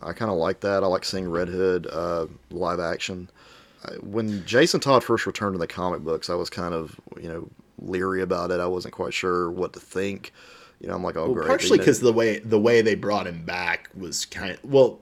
I 0.00 0.12
kind 0.12 0.30
of 0.30 0.36
like 0.36 0.60
that. 0.60 0.84
I 0.84 0.86
like 0.86 1.04
seeing 1.04 1.28
Red 1.28 1.48
Hood 1.48 1.88
uh, 1.90 2.26
live 2.50 2.80
action. 2.80 3.28
When 4.00 4.44
Jason 4.44 4.80
Todd 4.80 5.02
first 5.02 5.26
returned 5.26 5.54
to 5.54 5.58
the 5.58 5.66
comic 5.66 6.02
books, 6.02 6.30
I 6.30 6.34
was 6.34 6.50
kind 6.50 6.74
of 6.74 6.98
you 7.20 7.28
know 7.28 7.48
leery 7.80 8.22
about 8.22 8.50
it. 8.50 8.60
I 8.60 8.66
wasn't 8.66 8.94
quite 8.94 9.14
sure 9.14 9.50
what 9.50 9.72
to 9.72 9.80
think. 9.80 10.32
You 10.80 10.88
know, 10.88 10.94
I'm 10.94 11.02
like, 11.02 11.16
oh, 11.16 11.24
well, 11.24 11.34
great. 11.34 11.48
Partially 11.48 11.78
because 11.78 12.00
the 12.00 12.12
way 12.12 12.38
the 12.38 12.58
way 12.58 12.82
they 12.82 12.94
brought 12.94 13.26
him 13.26 13.44
back 13.44 13.88
was 13.96 14.26
kind 14.26 14.52
of 14.52 14.64
well 14.64 15.00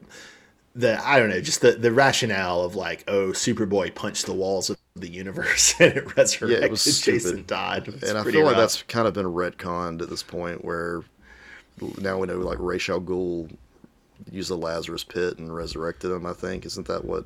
the 0.77 1.05
I 1.05 1.19
don't 1.19 1.31
know, 1.31 1.41
just 1.41 1.63
the 1.63 1.73
the 1.73 1.91
rationale 1.91 2.63
of 2.63 2.77
like, 2.77 3.05
oh, 3.09 3.29
Superboy 3.29 3.95
punched 3.95 4.27
the 4.27 4.35
walls 4.35 4.71
of 4.71 4.79
the 4.95 5.09
universe 5.09 5.75
and 5.81 5.97
it 5.97 6.17
resurrected 6.17 6.61
yeah, 6.61 6.67
it 6.67 7.03
Jason 7.03 7.45
Todd. 7.45 7.89
And 7.89 8.19
I 8.19 8.25
feel 8.25 8.43
rough. 8.43 8.49
like 8.49 8.57
that's 8.57 8.83
kind 8.83 9.09
of 9.09 9.15
been 9.15 9.27
retconned 9.27 10.03
at 10.03 10.11
this 10.11 10.23
point, 10.23 10.65
where 10.65 11.03
now 11.99 12.19
we 12.19 12.27
know 12.27 12.37
like 12.37 12.59
Ra's 12.61 12.89
al 12.89 13.01
Ghul 13.01 13.51
used 14.31 14.51
the 14.51 14.57
Lazarus 14.57 15.05
Pit 15.05 15.39
and 15.39 15.55
resurrected 15.55 16.11
him. 16.11 16.27
I 16.27 16.35
think 16.35 16.67
isn't 16.67 16.87
that 16.89 17.05
what? 17.05 17.25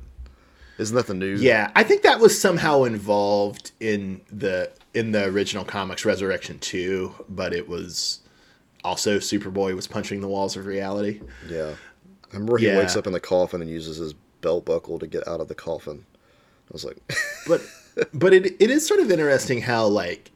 Isn't 0.77 0.95
that 0.95 1.07
the 1.07 1.13
news? 1.13 1.43
Yeah, 1.43 1.69
I 1.75 1.83
think 1.83 2.01
that 2.03 2.19
was 2.19 2.39
somehow 2.39 2.83
involved 2.83 3.71
in 3.81 4.21
the 4.31 4.71
in 4.93 5.11
the 5.11 5.25
original 5.25 5.65
comics 5.65 6.05
Resurrection 6.05 6.57
two, 6.59 7.13
but 7.27 7.53
it 7.53 7.67
was 7.67 8.21
also 8.83 9.17
Superboy 9.17 9.75
was 9.75 9.87
punching 9.87 10.21
the 10.21 10.27
walls 10.27 10.55
of 10.55 10.65
reality. 10.65 11.21
Yeah. 11.49 11.75
I 12.31 12.35
remember 12.35 12.57
he 12.57 12.67
yeah. 12.67 12.77
wakes 12.77 12.95
up 12.95 13.07
in 13.07 13.13
the 13.13 13.19
coffin 13.19 13.61
and 13.61 13.69
uses 13.69 13.97
his 13.97 14.13
belt 14.41 14.65
buckle 14.65 14.99
to 14.99 15.07
get 15.07 15.27
out 15.27 15.41
of 15.41 15.47
the 15.47 15.55
coffin. 15.55 16.05
I 16.09 16.71
was 16.71 16.85
like, 16.85 16.97
but 17.47 17.61
but 18.13 18.33
it 18.33 18.55
it 18.61 18.69
is 18.69 18.87
sort 18.87 18.99
of 18.99 19.11
interesting 19.11 19.61
how 19.61 19.87
like 19.87 20.31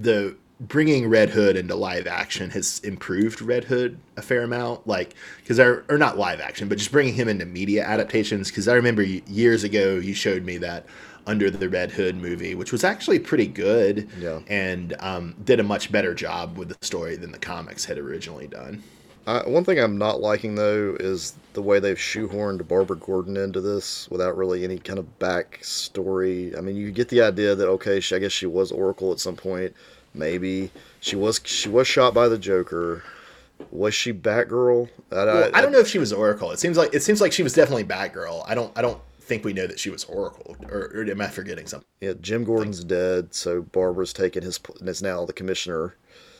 the 0.00 0.36
bringing 0.60 1.08
Red 1.08 1.30
Hood 1.30 1.56
into 1.56 1.74
live 1.74 2.06
action 2.06 2.50
has 2.50 2.78
improved 2.80 3.42
Red 3.42 3.64
Hood 3.64 3.98
a 4.16 4.22
fair 4.22 4.42
amount. 4.42 4.86
Like 4.86 5.14
because 5.38 5.60
I 5.60 5.64
or 5.64 5.98
not 5.98 6.18
live 6.18 6.40
action, 6.40 6.68
but 6.68 6.78
just 6.78 6.92
bringing 6.92 7.14
him 7.14 7.28
into 7.28 7.44
media 7.44 7.84
adaptations. 7.84 8.48
Because 8.48 8.68
I 8.68 8.74
remember 8.74 9.02
years 9.02 9.64
ago 9.64 9.96
you 9.96 10.14
showed 10.14 10.44
me 10.44 10.58
that 10.58 10.86
under 11.26 11.50
the 11.50 11.68
Red 11.68 11.90
Hood 11.90 12.16
movie, 12.16 12.54
which 12.54 12.72
was 12.72 12.84
actually 12.84 13.18
pretty 13.18 13.46
good, 13.46 14.08
yeah. 14.18 14.40
and 14.46 14.94
um, 15.00 15.34
did 15.42 15.58
a 15.58 15.62
much 15.62 15.90
better 15.90 16.14
job 16.14 16.58
with 16.58 16.68
the 16.68 16.76
story 16.84 17.16
than 17.16 17.32
the 17.32 17.38
comics 17.38 17.84
had 17.84 17.98
originally 17.98 18.46
done. 18.46 18.82
Uh, 19.26 19.42
one 19.44 19.64
thing 19.64 19.78
I'm 19.78 19.96
not 19.96 20.20
liking 20.20 20.54
though 20.54 20.96
is 21.00 21.34
the 21.54 21.62
way 21.62 21.80
they've 21.80 21.96
shoehorned 21.96 22.66
Barbara 22.68 22.96
Gordon 22.96 23.36
into 23.36 23.60
this 23.60 24.08
without 24.10 24.36
really 24.36 24.64
any 24.64 24.78
kind 24.78 24.98
of 24.98 25.18
backstory. 25.18 26.56
I 26.56 26.60
mean, 26.60 26.76
you 26.76 26.90
get 26.92 27.08
the 27.08 27.22
idea 27.22 27.54
that 27.54 27.68
okay, 27.68 28.00
she, 28.00 28.14
I 28.14 28.18
guess 28.18 28.32
she 28.32 28.46
was 28.46 28.70
Oracle 28.70 29.12
at 29.12 29.20
some 29.20 29.36
point. 29.36 29.74
Maybe 30.12 30.70
she 31.00 31.16
was 31.16 31.40
she 31.44 31.68
was 31.68 31.86
shot 31.86 32.12
by 32.12 32.28
the 32.28 32.38
Joker. 32.38 33.02
Was 33.70 33.94
she 33.94 34.12
Batgirl? 34.12 34.88
I, 35.10 35.14
well, 35.14 35.50
I, 35.54 35.58
I 35.58 35.62
don't 35.62 35.72
know 35.72 35.78
if 35.78 35.88
she 35.88 35.98
was 35.98 36.12
Oracle. 36.12 36.50
It 36.50 36.58
seems 36.58 36.76
like 36.76 36.92
it 36.92 37.02
seems 37.02 37.20
like 37.20 37.32
she 37.32 37.42
was 37.42 37.54
definitely 37.54 37.84
Batgirl. 37.84 38.44
I 38.46 38.54
don't 38.54 38.76
I 38.76 38.82
don't 38.82 39.00
think 39.20 39.42
we 39.42 39.54
know 39.54 39.66
that 39.66 39.78
she 39.78 39.88
was 39.88 40.04
Oracle, 40.04 40.54
or, 40.70 40.92
or 40.94 41.04
am 41.10 41.20
I 41.22 41.28
forgetting 41.28 41.66
something? 41.66 41.88
Yeah, 42.02 42.12
Jim 42.20 42.44
Gordon's 42.44 42.84
dead, 42.84 43.32
so 43.32 43.62
Barbara's 43.62 44.12
taken 44.12 44.42
his 44.42 44.60
and 44.80 44.88
is 44.88 45.02
now 45.02 45.24
the 45.24 45.32
commissioner 45.32 45.96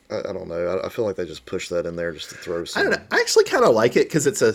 I, 0.09 0.19
I 0.19 0.33
don't 0.33 0.47
know. 0.47 0.55
I, 0.55 0.85
I, 0.85 0.89
feel 0.89 1.05
like 1.05 1.15
they 1.15 1.25
just 1.25 1.45
push 1.45 1.69
that 1.69 1.85
in 1.85 1.95
there 1.95 2.11
just 2.11 2.29
to 2.29 2.35
throw. 2.35 2.65
Some... 2.65 2.79
I 2.79 2.83
don't 2.83 2.99
know. 2.99 3.05
I 3.11 3.19
actually 3.19 3.45
kind 3.45 3.63
of 3.63 3.73
like 3.73 3.95
it 3.95 4.07
because 4.07 4.27
it's 4.27 4.41
a, 4.41 4.53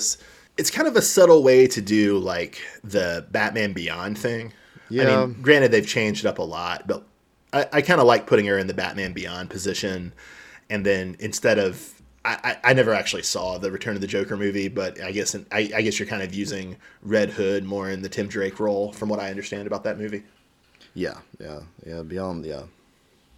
it's 0.59 0.71
kind 0.71 0.87
of 0.87 0.97
a 0.97 1.03
subtle 1.03 1.43
way 1.43 1.67
to 1.67 1.81
do 1.81 2.19
like 2.19 2.61
the 2.85 3.27
Batman 3.31 3.73
Beyond 3.73 4.19
thing. 4.19 4.53
Yeah. 4.89 5.23
I 5.23 5.27
mean, 5.27 5.43
granted 5.43 5.71
they've 5.71 5.87
changed 5.87 6.27
up 6.27 6.39
a 6.39 6.43
lot, 6.43 6.87
but 6.87 7.05
I, 7.53 7.67
I 7.75 7.83
kind 7.83 8.01
of 8.01 8.07
like 8.07 8.27
putting 8.27 8.47
her 8.47 8.59
in 8.59 8.67
the 8.67 8.75
Batman 8.75 9.13
Beyond 9.13 9.51
position, 9.51 10.13
and 10.69 10.85
then 10.85 11.17
instead 11.19 11.59
of 11.59 12.01
I, 12.25 12.59
I, 12.63 12.75
never 12.75 12.93
actually 12.93 13.23
saw 13.23 13.57
the 13.57 13.71
Return 13.71 13.95
of 13.95 14.03
the 14.03 14.07
Joker 14.07 14.37
movie, 14.37 14.69
but 14.69 15.01
I 15.01 15.11
guess 15.11 15.35
I, 15.35 15.71
I 15.75 15.81
guess 15.81 15.99
you're 15.99 16.09
kind 16.09 16.23
of 16.23 16.35
using 16.35 16.77
Red 17.03 17.31
Hood 17.31 17.65
more 17.65 17.89
in 17.91 18.03
the 18.03 18.11
Tim 18.11 18.29
Drake 18.29 18.61
role, 18.61 18.93
from 18.93 19.09
what 19.09 19.21
I 19.21 19.31
understand 19.31 19.67
about 19.67 19.85
that 19.85 19.99
movie. 19.99 20.23
Yeah, 20.93 21.19
yeah, 21.39 21.61
yeah. 21.87 22.03
Beyond, 22.03 22.45
yeah. 22.45 22.63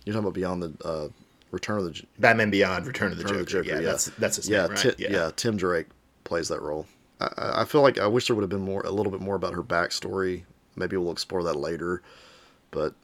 You're 0.05 0.15
talking 0.15 0.19
about 0.19 0.35
Beyond 0.35 0.63
the 0.63 0.85
uh, 0.85 1.09
Return 1.53 1.79
of 1.79 1.85
the 1.85 1.91
J- 1.93 2.07
Batman 2.19 2.51
Beyond, 2.51 2.87
Return 2.87 3.13
of 3.13 3.19
the, 3.19 3.25
Return 3.25 3.45
Joker. 3.47 3.61
of 3.61 3.67
the 3.67 3.71
Joker, 3.71 3.81
Yeah, 3.81 3.85
yeah. 3.87 3.93
that's 3.93 4.07
that's 4.19 4.37
his 4.37 4.49
yeah, 4.49 4.63
name, 4.63 4.71
right? 4.71 4.79
Ti- 4.79 4.95
yeah, 4.99 5.31
Tim 5.37 5.57
Drake 5.57 5.87
plays 6.25 6.49
that 6.49 6.61
role. 6.61 6.87
I- 7.21 7.61
I, 7.63 7.65
feel 7.65 7.83
like 7.83 7.99
I 7.99 8.07
wish 8.09 8.27
there 8.27 8.35
would 8.35 8.43
have 8.43 8.51
been 8.51 8.61
more, 8.65 8.81
a 8.83 8.91
little 8.91 9.13
bit 9.13 9.21
more 9.21 9.37
about 9.37 9.55
her 9.55 9.63
backstory. 9.63 10.43
Maybe 10.75 10.97
we'll 10.97 11.13
explore 11.13 11.45
that 11.45 11.55
later. 11.57 12.03
But 12.73 12.95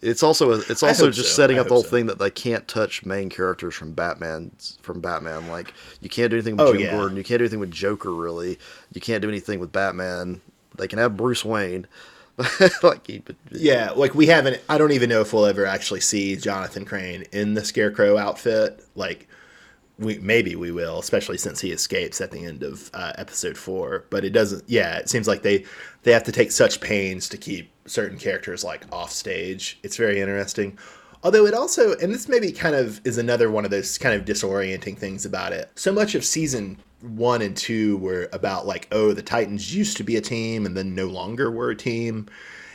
it's 0.00 0.22
also 0.22 0.52
it's 0.52 0.82
also 0.84 1.10
just 1.10 1.30
so. 1.30 1.42
setting 1.42 1.58
I 1.58 1.60
up 1.62 1.66
the 1.68 1.74
whole 1.74 1.82
so. 1.82 1.88
thing 1.90 2.06
that 2.06 2.20
they 2.20 2.30
can't 2.30 2.66
touch 2.68 3.04
main 3.04 3.28
characters 3.28 3.74
from 3.74 3.92
Batman 3.92 4.52
from 4.80 5.00
Batman. 5.00 5.48
Like 5.48 5.74
you 6.00 6.08
can't 6.08 6.30
do 6.30 6.36
anything 6.36 6.56
with 6.56 6.66
Oh, 6.68 6.72
Jim 6.72 6.82
yeah. 6.82 6.90
Gordon. 6.92 7.16
You 7.16 7.24
can't 7.24 7.40
do 7.40 7.44
anything 7.44 7.58
with 7.58 7.72
Joker. 7.72 8.14
Really, 8.14 8.58
you 8.94 9.00
can't 9.00 9.20
do 9.20 9.28
anything 9.28 9.58
with 9.58 9.72
Batman. 9.72 10.40
They 10.76 10.86
can 10.86 11.00
have 11.00 11.16
Bruce 11.16 11.44
Wayne. 11.44 11.88
like 12.82 13.06
he, 13.06 13.18
but- 13.18 13.36
Yeah, 13.50 13.90
like 13.90 14.14
we 14.14 14.26
haven't. 14.26 14.60
I 14.68 14.78
don't 14.78 14.92
even 14.92 15.08
know 15.08 15.20
if 15.20 15.32
we'll 15.32 15.46
ever 15.46 15.66
actually 15.66 16.00
see 16.00 16.36
Jonathan 16.36 16.84
Crane 16.84 17.24
in 17.32 17.54
the 17.54 17.64
Scarecrow 17.64 18.16
outfit. 18.16 18.84
Like, 18.94 19.28
we 19.98 20.18
maybe 20.18 20.54
we 20.54 20.70
will, 20.70 20.98
especially 21.00 21.38
since 21.38 21.60
he 21.60 21.72
escapes 21.72 22.20
at 22.20 22.30
the 22.30 22.44
end 22.44 22.62
of 22.62 22.90
uh, 22.94 23.12
episode 23.16 23.56
four. 23.58 24.04
But 24.10 24.24
it 24.24 24.30
doesn't. 24.30 24.64
Yeah, 24.68 24.98
it 24.98 25.08
seems 25.08 25.26
like 25.26 25.42
they 25.42 25.64
they 26.04 26.12
have 26.12 26.24
to 26.24 26.32
take 26.32 26.52
such 26.52 26.80
pains 26.80 27.28
to 27.30 27.36
keep 27.36 27.70
certain 27.86 28.18
characters 28.18 28.62
like 28.64 28.84
off 28.92 29.10
stage. 29.10 29.78
It's 29.82 29.96
very 29.96 30.20
interesting. 30.20 30.78
Although 31.24 31.46
it 31.46 31.54
also, 31.54 31.96
and 31.96 32.14
this 32.14 32.28
maybe 32.28 32.52
kind 32.52 32.76
of 32.76 33.00
is 33.04 33.18
another 33.18 33.50
one 33.50 33.64
of 33.64 33.72
those 33.72 33.98
kind 33.98 34.14
of 34.14 34.24
disorienting 34.24 34.96
things 34.96 35.26
about 35.26 35.52
it. 35.52 35.68
So 35.74 35.92
much 35.92 36.14
of 36.14 36.24
season 36.24 36.78
one 37.00 37.42
and 37.42 37.56
two 37.56 37.96
were 37.98 38.28
about 38.32 38.66
like, 38.66 38.88
oh, 38.90 39.12
the 39.12 39.22
Titans 39.22 39.74
used 39.74 39.96
to 39.98 40.04
be 40.04 40.16
a 40.16 40.20
team 40.20 40.66
and 40.66 40.76
then 40.76 40.94
no 40.94 41.06
longer 41.06 41.50
were 41.50 41.70
a 41.70 41.76
team. 41.76 42.28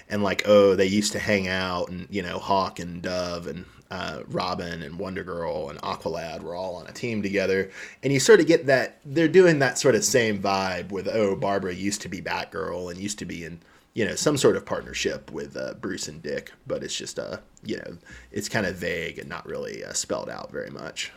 And 0.09 0.21
like 0.21 0.43
oh 0.45 0.75
they 0.75 0.85
used 0.85 1.13
to 1.13 1.19
hang 1.19 1.47
out 1.47 1.89
and 1.89 2.07
you 2.09 2.21
know 2.21 2.37
hawk 2.37 2.79
and 2.79 3.01
dove 3.01 3.47
and 3.47 3.65
uh, 3.89 4.21
robin 4.27 4.81
and 4.81 4.97
wonder 4.97 5.23
girl 5.23 5.69
and 5.69 5.79
aqualad 5.81 6.41
were 6.41 6.55
all 6.55 6.75
on 6.75 6.87
a 6.87 6.91
team 6.91 7.23
together. 7.23 7.71
And 8.03 8.13
you 8.13 8.19
sort 8.19 8.39
of 8.39 8.45
get 8.45 8.67
that 8.67 8.99
they're 9.05 9.27
doing 9.27 9.59
that 9.59 9.79
sort 9.79 9.95
of 9.95 10.03
same 10.03 10.39
vibe 10.39 10.91
with 10.91 11.07
oh 11.07 11.35
barbara 11.35 11.73
used 11.73 12.01
to 12.01 12.09
be 12.09 12.21
batgirl 12.21 12.91
and 12.91 12.99
used 12.99 13.17
to 13.19 13.25
be 13.25 13.43
in 13.43 13.61
you 13.93 14.05
know 14.05 14.15
some 14.15 14.37
sort 14.37 14.55
of 14.55 14.65
partnership 14.65 15.31
with 15.31 15.55
uh, 15.55 15.73
bruce 15.75 16.07
and 16.07 16.21
dick 16.21 16.51
but 16.67 16.83
it's 16.83 16.95
just 16.95 17.17
uh 17.17 17.37
you 17.63 17.77
know 17.77 17.97
it's 18.31 18.49
kind 18.49 18.65
of 18.65 18.75
vague 18.75 19.17
and 19.17 19.29
not 19.29 19.45
really 19.47 19.83
uh, 19.83 19.93
spelled 19.93 20.29
out 20.29 20.51
very 20.51 20.69
much. 20.69 21.11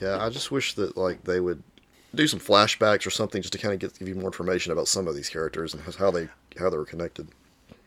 Yeah, 0.00 0.18
I 0.18 0.30
just 0.30 0.50
wish 0.50 0.74
that 0.74 0.96
like 0.96 1.24
they 1.24 1.38
would 1.38 1.62
do 2.14 2.26
some 2.26 2.40
flashbacks 2.40 3.06
or 3.06 3.10
something 3.10 3.42
just 3.42 3.52
to 3.52 3.58
kind 3.58 3.74
of 3.74 3.80
get 3.80 3.98
give 3.98 4.08
you 4.08 4.14
more 4.14 4.26
information 4.26 4.72
about 4.72 4.88
some 4.88 5.08
of 5.08 5.14
these 5.14 5.28
characters 5.28 5.74
and 5.74 5.82
how 5.96 6.10
they 6.10 6.28
how 6.58 6.70
they 6.70 6.76
were 6.76 6.84
connected. 6.84 7.28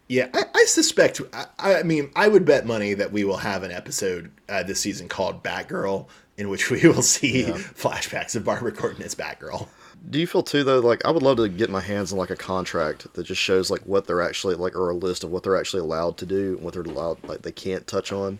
Yeah, 0.08 0.30
I, 0.34 0.44
I 0.54 0.66
suspect. 0.66 1.22
I, 1.34 1.80
I 1.80 1.84
mean, 1.84 2.12
I 2.16 2.28
would 2.28 2.46
bet 2.46 2.66
money 2.66 2.94
that 2.94 3.12
we 3.12 3.24
will 3.24 3.38
have 3.38 3.64
an 3.64 3.72
episode 3.72 4.32
uh, 4.48 4.62
this 4.64 4.80
season 4.80 5.08
called 5.08 5.44
Batgirl, 5.44 6.08
in 6.38 6.50
which 6.50 6.70
we 6.72 6.88
will 6.88 7.02
see 7.02 7.46
flashbacks 7.46 8.36
of 8.36 8.44
Barbara 8.44 8.72
Gordon 8.72 9.04
as 9.04 9.16
Batgirl. 9.16 9.68
Do 10.08 10.20
you 10.20 10.28
feel 10.28 10.44
too 10.44 10.64
though? 10.64 10.80
Like 10.80 11.04
I 11.06 11.12
would 11.12 11.24
love 11.24 11.38
to 11.38 11.50
get 11.50 11.70
my 11.70 11.82
hands 11.82 12.12
on 12.12 12.20
like 12.20 12.30
a 12.30 12.36
contract 12.36 13.12
that 13.14 13.24
just 13.24 13.42
shows 13.42 13.72
like 13.72 13.82
what 13.82 14.06
they're 14.06 14.22
actually 14.22 14.56
like, 14.56 14.76
or 14.76 14.90
a 14.90 14.96
list 14.96 15.24
of 15.24 15.32
what 15.32 15.44
they're 15.44 15.58
actually 15.58 15.82
allowed 15.82 16.18
to 16.18 16.26
do 16.26 16.56
and 16.56 16.62
what 16.62 16.74
they're 16.74 16.84
allowed 16.84 17.24
like 17.28 17.42
they 17.42 17.52
can't 17.52 17.88
touch 17.88 18.12
on. 18.12 18.40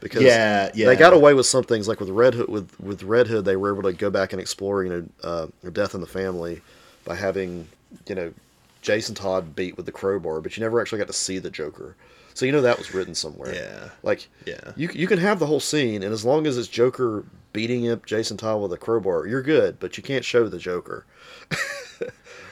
Because 0.00 0.22
Yeah, 0.22 0.70
yeah. 0.74 0.86
they 0.86 0.96
got 0.96 1.12
away 1.12 1.34
with 1.34 1.46
some 1.46 1.64
things 1.64 1.88
like 1.88 1.98
with 2.00 2.10
Red 2.10 2.34
Hood. 2.34 2.48
With 2.48 2.78
with 2.80 3.02
Red 3.02 3.26
Hood, 3.26 3.44
they 3.44 3.56
were 3.56 3.72
able 3.72 3.82
to 3.90 3.92
go 3.92 4.10
back 4.10 4.32
and 4.32 4.40
explore 4.40 4.84
you 4.84 4.90
know 4.90 5.06
uh, 5.22 5.46
Death 5.72 5.94
in 5.94 6.00
the 6.00 6.06
Family 6.06 6.60
by 7.04 7.14
having 7.16 7.66
you 8.06 8.14
know 8.14 8.32
Jason 8.82 9.14
Todd 9.14 9.56
beat 9.56 9.76
with 9.76 9.86
the 9.86 9.92
crowbar, 9.92 10.40
but 10.40 10.56
you 10.56 10.62
never 10.62 10.80
actually 10.80 10.98
got 10.98 11.08
to 11.08 11.12
see 11.12 11.38
the 11.38 11.50
Joker. 11.50 11.96
So 12.34 12.46
you 12.46 12.52
know 12.52 12.60
that 12.62 12.78
was 12.78 12.94
written 12.94 13.14
somewhere. 13.16 13.52
Yeah. 13.54 13.88
Like 14.04 14.28
Yeah. 14.46 14.72
you 14.76 14.88
you 14.92 15.08
can 15.08 15.18
have 15.18 15.40
the 15.40 15.46
whole 15.46 15.58
scene, 15.60 16.02
and 16.04 16.12
as 16.12 16.24
long 16.24 16.46
as 16.46 16.56
it's 16.56 16.68
Joker 16.68 17.24
beating 17.52 17.90
up 17.90 18.06
Jason 18.06 18.36
Todd 18.36 18.62
with 18.62 18.72
a 18.72 18.76
crowbar, 18.76 19.26
you're 19.26 19.42
good. 19.42 19.80
But 19.80 19.96
you 19.96 20.02
can't 20.04 20.24
show 20.24 20.48
the 20.48 20.58
Joker. 20.58 21.04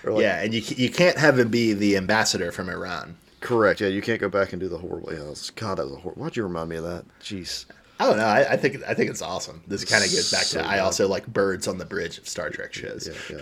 Like- 0.05 0.23
yeah, 0.23 0.41
and 0.43 0.55
you 0.55 0.62
you 0.76 0.88
can't 0.91 1.17
have 1.19 1.37
him 1.38 1.49
be 1.49 1.73
the 1.73 1.97
ambassador 1.97 2.53
from 2.53 2.69
Iran. 2.69 3.17
Correct. 3.40 3.81
Yeah, 3.81 3.88
you 3.88 4.02
can't 4.02 4.21
go 4.21 4.28
back 4.28 4.52
and 4.52 4.61
do 4.61 4.69
the 4.69 4.78
horrible. 4.78 5.12
Yeah, 5.12 5.35
God, 5.55 5.78
that 5.78 5.85
was 5.87 5.95
a 5.95 6.00
horrible. 6.00 6.23
Why'd 6.23 6.37
you 6.37 6.43
remind 6.43 6.69
me 6.71 6.76
of 6.76 6.85
that? 6.85 7.05
Jeez. 7.21 7.66
I 7.99 8.07
don't 8.07 8.19
know. 8.19 8.26
I, 8.26 8.52
I 8.52 8.57
think 8.57 8.83
I 8.87 8.93
think 8.95 9.09
it's 9.11 9.23
awesome. 9.23 9.62
This 9.66 9.85
kind 9.85 10.05
of 10.05 10.11
goes 10.11 10.31
back 10.31 10.43
So 10.45 10.61
to 10.61 10.66
I 10.66 10.81
also 10.81 11.09
like 11.09 11.26
birds 11.26 11.66
on 11.66 11.78
the 11.78 11.87
bridge 11.87 12.19
of 12.19 12.28
Star 12.28 12.50
Trek 12.50 12.75
shows. 12.75 13.09
Yeah, 13.31 13.37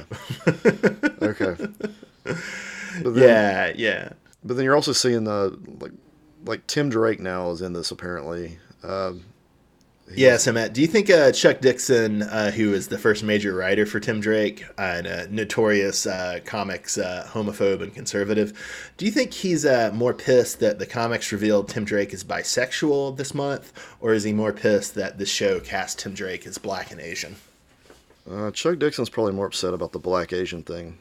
yeah. 0.47 0.53
okay. 1.23 1.57
But 3.03 3.15
then, 3.15 3.17
Yeah, 3.17 3.73
yeah. 3.75 4.09
But 4.45 4.57
then 4.57 4.65
you're 4.65 4.77
also 4.77 4.93
seeing 4.93 5.25
the 5.25 5.59
like, 5.81 5.93
like 6.45 6.67
Tim 6.69 6.89
Drake 6.89 7.19
now 7.19 7.51
is 7.51 7.63
in 7.63 7.73
this 7.73 7.91
apparently. 7.91 8.59
Um, 8.85 9.25
Yeah, 10.13 10.37
so 10.37 10.53
Matt, 10.53 10.75
do 10.75 10.83
you 10.83 10.87
think 10.87 11.09
uh, 11.09 11.33
Chuck 11.33 11.61
Dixon, 11.61 12.23
uh, 12.23 12.51
who 12.51 12.75
is 12.75 12.89
the 12.89 12.99
first 12.99 13.23
major 13.23 13.55
writer 13.55 13.87
for 13.87 14.01
Tim 14.01 14.21
Drake 14.21 14.65
uh, 14.79 14.83
and 14.83 15.07
a 15.07 15.29
notorious 15.29 16.07
uh, 16.07 16.41
comics 16.45 16.99
uh, 16.99 17.27
homophobe 17.31 17.83
and 17.83 17.93
conservative, 17.93 18.53
do 18.97 19.07
you 19.07 19.11
think 19.11 19.33
he's 19.33 19.65
uh, 19.65 19.91
more 19.95 20.13
pissed 20.13 20.61
that 20.61 20.79
the 20.79 20.87
comics 20.87 21.33
revealed 21.33 21.69
Tim 21.69 21.85
Drake 21.85 22.13
is 22.13 22.23
bisexual 22.23 23.17
this 23.17 23.35
month, 23.35 23.73
or 24.01 24.13
is 24.13 24.25
he 24.25 24.33
more 24.33 24.53
pissed 24.53 24.95
that 24.95 25.19
the 25.19 25.27
show 25.27 25.59
cast 25.59 26.01
Tim 26.01 26.13
Drake 26.13 26.47
as 26.47 26.59
black 26.59 26.91
and 26.91 27.01
Asian? 27.01 27.37
uh, 28.31 28.51
Chuck 28.51 28.79
Dixon's 28.79 29.11
probably 29.11 29.33
more 29.33 29.47
upset 29.47 29.75
about 29.75 29.93
the 29.93 29.99
black 29.99 30.33
Asian 30.33 30.63
thing. 30.63 30.99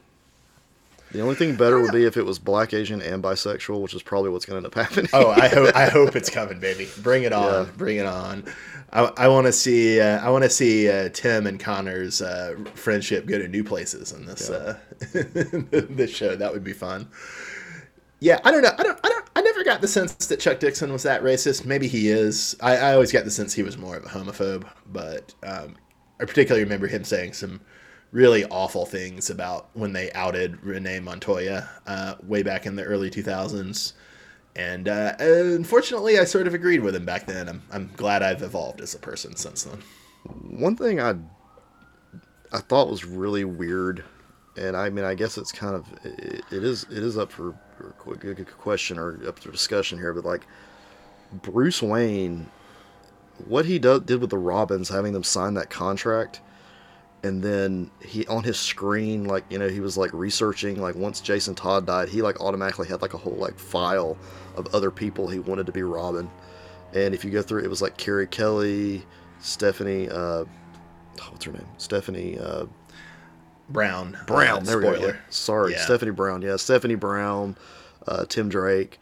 The 1.13 1.21
only 1.21 1.35
thing 1.35 1.55
better 1.55 1.79
would 1.79 1.91
be 1.91 2.05
if 2.05 2.17
it 2.17 2.25
was 2.25 2.39
black 2.39 2.73
Asian 2.73 3.01
and 3.01 3.23
bisexual, 3.23 3.79
which 3.81 3.93
is 3.93 4.01
probably 4.01 4.31
what's 4.31 4.45
going 4.45 4.55
to 4.61 4.65
end 4.65 4.65
up 4.65 4.73
happening. 4.73 5.09
Oh, 5.13 5.29
I 5.29 5.47
hope 5.47 5.75
I 5.75 5.85
hope 5.89 6.15
it's 6.15 6.29
coming, 6.29 6.59
baby. 6.59 6.89
Bring 7.03 7.23
it 7.23 7.31
on, 7.31 7.65
Yeah. 7.65 7.71
bring 7.77 7.97
it 7.97 8.05
on. 8.07 8.43
I, 8.91 9.11
I 9.17 9.27
want 9.27 9.45
to 9.47 9.53
see 9.53 9.99
uh, 10.01 10.19
I 10.25 10.29
want 10.31 10.43
to 10.43 10.49
see 10.49 10.89
uh, 10.89 11.09
Tim 11.09 11.45
and 11.47 11.59
Connor's 11.59 12.21
uh, 12.21 12.55
friendship 12.75 13.25
go 13.27 13.37
to 13.37 13.47
new 13.47 13.63
places 13.63 14.11
in 14.11 14.25
this 14.25 14.49
uh, 14.49 14.77
this 15.13 16.09
show. 16.15 16.35
That 16.35 16.51
would 16.51 16.63
be 16.63 16.73
fun. 16.73 17.07
Yeah, 18.19 18.39
I 18.43 18.51
don't 18.51 18.61
know. 18.63 18.71
I 18.77 18.83
don't. 18.83 18.99
I 19.03 19.09
don't. 19.09 19.25
I 19.35 19.41
never 19.41 19.63
got 19.63 19.81
the 19.81 19.87
sense 19.87 20.13
that 20.27 20.39
Chuck 20.39 20.59
Dixon 20.59 20.91
was 20.91 21.03
that 21.03 21.21
racist. 21.23 21.65
Maybe 21.65 21.87
he 21.87 22.09
is. 22.09 22.55
I, 22.61 22.77
I 22.77 22.93
always 22.93 23.11
got 23.11 23.25
the 23.25 23.31
sense 23.31 23.53
he 23.53 23.63
was 23.63 23.77
more 23.77 23.97
of 23.97 24.05
a 24.05 24.09
homophobe. 24.09 24.67
But 24.91 25.33
um, 25.43 25.75
I 26.21 26.25
particularly 26.25 26.63
remember 26.63 26.87
him 26.87 27.03
saying 27.03 27.33
some 27.33 27.61
really 28.13 28.45
awful 28.45 28.85
things 28.85 29.29
about 29.29 29.67
when 29.73 29.91
they 29.91 30.11
outed 30.13 30.63
Renee 30.63 30.99
Montoya 31.01 31.67
uh, 31.87 32.15
way 32.21 32.43
back 32.43 32.65
in 32.65 32.75
the 32.75 32.83
early 32.83 33.09
2000s. 33.09 33.93
And 34.55 34.87
uh, 34.87 35.15
unfortunately, 35.19 36.19
I 36.19 36.25
sort 36.25 36.45
of 36.45 36.53
agreed 36.53 36.81
with 36.81 36.95
him 36.95 37.05
back 37.05 37.25
then. 37.25 37.49
I'm, 37.49 37.63
I'm 37.71 37.91
glad 37.97 38.21
I've 38.21 38.43
evolved 38.43 38.81
as 38.81 38.93
a 38.93 38.99
person 38.99 39.35
since 39.35 39.63
then. 39.63 39.81
One 40.23 40.77
thing 40.77 41.01
I 41.01 41.15
I 42.53 42.59
thought 42.59 42.87
was 42.87 43.03
really 43.03 43.43
weird, 43.43 44.05
and 44.55 44.77
I 44.77 44.89
mean 44.91 45.03
I 45.03 45.15
guess 45.15 45.37
it's 45.37 45.51
kind 45.51 45.75
of 45.75 45.91
it, 46.05 46.43
it 46.51 46.63
is 46.63 46.83
it 46.83 46.99
is 47.03 47.17
up 47.17 47.31
for, 47.31 47.53
question 48.59 48.99
or 48.99 49.19
up 49.27 49.39
for 49.39 49.51
discussion 49.51 49.97
here, 49.97 50.13
but 50.13 50.23
like 50.23 50.45
Bruce 51.33 51.81
Wayne, 51.81 52.49
what 53.47 53.65
he 53.65 53.79
do, 53.79 53.99
did 53.99 54.21
with 54.21 54.29
the 54.29 54.37
Robins, 54.37 54.87
having 54.87 55.13
them 55.13 55.23
sign 55.23 55.55
that 55.55 55.71
contract, 55.71 56.39
and 57.23 57.41
then 57.41 57.89
he 58.01 58.25
on 58.27 58.43
his 58.43 58.59
screen 58.59 59.25
like 59.25 59.43
you 59.49 59.57
know 59.57 59.69
he 59.69 59.79
was 59.79 59.97
like 59.97 60.11
researching 60.13 60.81
like 60.81 60.95
once 60.95 61.21
Jason 61.21 61.55
Todd 61.55 61.85
died, 61.85 62.09
he 62.09 62.21
like 62.21 62.39
automatically 62.41 62.87
had 62.87 63.01
like 63.01 63.13
a 63.13 63.17
whole 63.17 63.35
like 63.35 63.57
file 63.57 64.17
of 64.55 64.73
other 64.75 64.91
people 64.91 65.27
he 65.27 65.39
wanted 65.39 65.65
to 65.65 65.71
be 65.71 65.83
Robin, 65.83 66.29
and 66.93 67.13
if 67.13 67.23
you 67.23 67.31
go 67.31 67.41
through 67.41 67.63
it 67.63 67.69
was 67.69 67.81
like 67.81 67.97
Carrie 67.97 68.27
Kelly, 68.27 69.03
Stephanie. 69.39 70.09
uh 70.09 70.45
oh, 71.21 71.27
what's 71.29 71.45
her 71.45 71.51
name? 71.51 71.67
Stephanie 71.77 72.37
uh, 72.39 72.65
Brown. 73.69 74.17
Brown. 74.27 74.59
uh, 74.59 74.61
there 74.61 74.77
we 74.77 74.83
go. 74.83 75.07
Yeah. 75.07 75.15
Sorry, 75.29 75.71
Yeah. 75.73 75.79
Stephanie 75.85 76.11
Brown. 76.11 76.41
Yeah, 76.41 76.57
Stephanie 76.57 76.95
Brown, 76.95 77.55
uh, 78.07 78.25
Tim 78.25 78.49
Drake. 78.49 78.99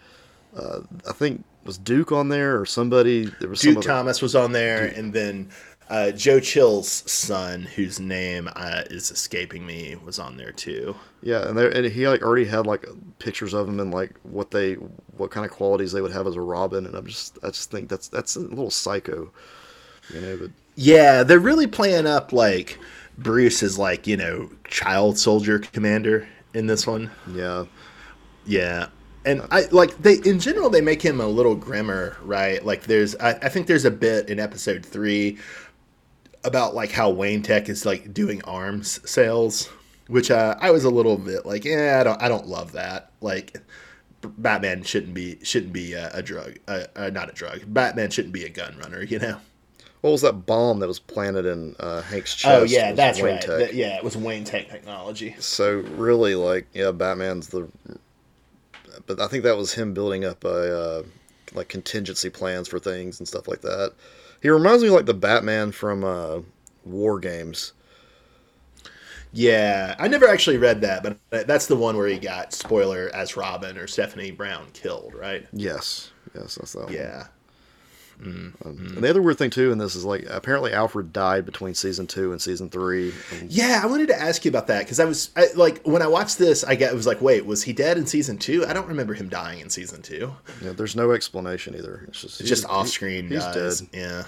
Uh, 0.55 0.81
I 1.09 1.13
think 1.13 1.43
was 1.63 1.77
Duke 1.77 2.11
on 2.11 2.29
there 2.29 2.59
or 2.59 2.65
somebody. 2.65 3.25
There 3.39 3.49
was 3.49 3.61
some 3.61 3.75
Duke 3.75 3.83
Thomas 3.83 4.21
was 4.21 4.35
on 4.35 4.51
there, 4.51 4.85
and 4.85 5.13
then 5.13 5.49
uh, 5.91 6.10
Joe 6.12 6.39
Chill's 6.39 6.88
son, 6.89 7.63
whose 7.63 8.00
name 8.00 8.50
uh, 8.55 8.83
is 8.89 9.12
escaping 9.12 9.65
me, 9.65 9.98
was 10.05 10.19
on 10.19 10.38
there 10.38 10.53
too. 10.53 10.95
Yeah, 11.21 11.45
and 11.50 11.60
and 11.60 11.86
he 11.86 12.07
like 12.07 12.24
already 12.24 12.45
had 12.45 12.65
like 12.65 12.88
pictures 13.19 13.53
of 13.53 13.67
him 13.67 13.77
and 13.81 13.93
like 13.93 14.15
what 14.24 14.51
they 14.51 14.75
what 14.75 15.31
kind 15.31 15.45
of 15.45 15.51
qualities 15.51 15.91
they 15.91 16.01
would 16.01 16.13
have 16.13 16.27
as 16.27 16.38
a 16.38 16.41
Robin, 16.41 16.86
and 16.86 16.95
I'm 16.95 17.07
just 17.07 17.38
I 17.43 17.48
just 17.48 17.71
think 17.71 17.89
that's 17.89 18.07
that's 18.07 18.38
a 18.38 18.39
little 18.39 18.71
psycho, 18.71 19.31
you 20.13 20.21
know. 20.21 20.38
But 20.38 20.51
Yeah, 20.75 21.24
they're 21.24 21.39
really 21.39 21.67
playing 21.67 22.07
up 22.07 22.31
like 22.31 22.79
Bruce 23.17 23.62
is 23.62 23.77
like 23.77 24.07
you 24.07 24.15
know 24.15 24.50
child 24.69 25.17
soldier 25.17 25.60
commander 25.60 26.25
in 26.53 26.67
this 26.67 26.88
one. 26.88 27.12
yeah, 27.33 27.65
Yeah. 28.45 28.88
And 29.24 29.43
I 29.51 29.65
like 29.71 29.95
they 30.01 30.15
in 30.15 30.39
general 30.39 30.71
they 30.71 30.81
make 30.81 31.03
him 31.03 31.21
a 31.21 31.27
little 31.27 31.53
grimmer, 31.53 32.17
right? 32.24 32.65
Like 32.65 32.83
there's 32.83 33.15
I, 33.17 33.31
I 33.33 33.50
think 33.50 33.67
there's 33.67 33.86
a 33.86 33.91
bit 33.91 34.29
in 34.29 34.39
episode 34.39 34.83
three 34.83 35.38
about 36.43 36.75
like 36.75 36.91
how 36.91 37.10
Wayne 37.10 37.41
Tech 37.43 37.69
is 37.69 37.86
like 37.86 38.13
doing 38.13 38.41
arms 38.43 39.00
sales, 39.10 39.69
which 40.07 40.31
uh, 40.31 40.55
I 40.60 40.71
was 40.71 40.83
a 40.83 40.89
little 40.89 41.17
bit 41.17 41.45
like, 41.45 41.65
yeah, 41.65 41.98
I 42.00 42.03
don't 42.03 42.21
I 42.21 42.29
don't 42.29 42.48
love 42.48 42.71
that. 42.74 43.12
Like 43.21 43.57
B- 44.21 44.29
Batman 44.38 44.83
shouldn't 44.83 45.13
be 45.13 45.38
shouldn't 45.43 45.74
be 45.74 45.93
a, 45.93 46.10
a 46.13 46.21
drug, 46.21 46.57
uh, 46.67 46.86
uh, 46.95 47.10
not 47.10 47.29
a 47.29 47.33
drug. 47.33 47.62
Batman 47.67 48.10
shouldn't 48.10 48.33
be 48.33 48.45
a 48.45 48.50
gun 48.50 48.77
runner, 48.77 49.03
you 49.03 49.19
know. 49.19 49.38
What 50.01 50.12
was 50.12 50.21
that 50.21 50.48
bomb 50.48 50.79
that 50.79 50.88
was 50.88 50.98
planted 51.00 51.45
in 51.45 51.75
uh, 51.79 52.01
Hank's 52.01 52.33
chest? 52.33 52.55
Oh 52.55 52.63
yeah, 52.63 52.91
that's 52.91 53.21
Wayne 53.21 53.36
right. 53.36 53.45
That- 53.48 53.75
yeah, 53.75 53.98
it 53.98 54.03
was 54.03 54.17
Wayne 54.17 54.43
Tech 54.43 54.67
technology. 54.67 55.36
So 55.39 55.75
really, 55.95 56.33
like, 56.33 56.67
yeah, 56.74 56.91
Batman's 56.91 57.50
the. 57.50 57.67
But 59.05 59.19
I 59.19 59.27
think 59.27 59.43
that 59.43 59.57
was 59.57 59.74
him 59.74 59.93
building 59.93 60.25
up 60.25 60.43
a 60.43 60.79
uh, 60.79 61.03
like 61.53 61.69
contingency 61.69 62.29
plans 62.29 62.67
for 62.67 62.79
things 62.79 63.19
and 63.19 63.27
stuff 63.27 63.48
like 63.48 63.62
that. 63.62 63.93
He 64.41 64.50
reminds 64.50 64.81
me 64.81 64.89
of, 64.89 64.95
like 64.95 65.05
the 65.05 65.13
Batman 65.13 65.71
from 65.71 66.03
uh, 66.03 66.39
War 66.83 67.19
Games. 67.19 67.74
Yeah, 69.33 69.95
I 69.98 70.07
never 70.10 70.27
actually 70.27 70.57
read 70.57 70.81
that, 70.81 71.03
but 71.03 71.48
that's 71.48 71.67
the 71.67 71.75
one 71.75 71.95
where 71.95 72.07
he 72.07 72.19
got 72.19 72.51
spoiler 72.51 73.10
as 73.13 73.38
Robin 73.38 73.77
or 73.77 73.88
Stephanie 73.88 74.31
Brown 74.31 74.67
killed, 74.74 75.13
right? 75.13 75.48
Yes, 75.53 76.12
yes, 76.36 76.55
that's 76.55 76.74
that. 76.74 76.86
one. 76.86 76.93
Yeah. 76.93 77.27
Um, 78.23 78.53
And 78.63 78.97
the 79.03 79.09
other 79.09 79.21
weird 79.21 79.37
thing 79.37 79.49
too 79.49 79.71
in 79.71 79.77
this 79.77 79.95
is 79.95 80.05
like 80.05 80.25
apparently 80.29 80.73
Alfred 80.73 81.11
died 81.11 81.45
between 81.45 81.73
season 81.73 82.07
two 82.07 82.31
and 82.31 82.41
season 82.41 82.69
three. 82.69 83.13
And 83.39 83.51
Yeah, 83.51 83.81
I 83.83 83.87
wanted 83.87 84.07
to 84.09 84.19
ask 84.21 84.45
you 84.45 84.49
about 84.49 84.67
that 84.67 84.79
because 84.85 84.99
I 84.99 85.05
was 85.05 85.29
I, 85.35 85.47
like, 85.55 85.81
when 85.83 86.01
I 86.01 86.07
watched 86.07 86.37
this, 86.37 86.63
I 86.63 86.75
get, 86.75 86.93
was 86.93 87.07
like, 87.07 87.21
wait, 87.21 87.45
was 87.45 87.63
he 87.63 87.73
dead 87.73 87.97
in 87.97 88.05
season 88.05 88.37
two? 88.37 88.65
I 88.65 88.73
don't 88.73 88.87
remember 88.87 89.13
him 89.13 89.27
dying 89.29 89.59
in 89.59 89.69
season 89.69 90.01
two. 90.01 90.33
yeah, 90.61 90.71
there's 90.73 90.95
no 90.95 91.11
explanation 91.11 91.75
either. 91.75 92.05
It's 92.07 92.21
just 92.21 92.39
It's 92.41 92.49
just 92.49 92.63
he's- 92.63 92.71
off 92.73 92.85
he- 92.85 92.91
screen. 92.91 93.27
He's 93.29 93.39
dies. 93.43 93.81
dead. 93.81 93.89
Yeah. 93.93 94.23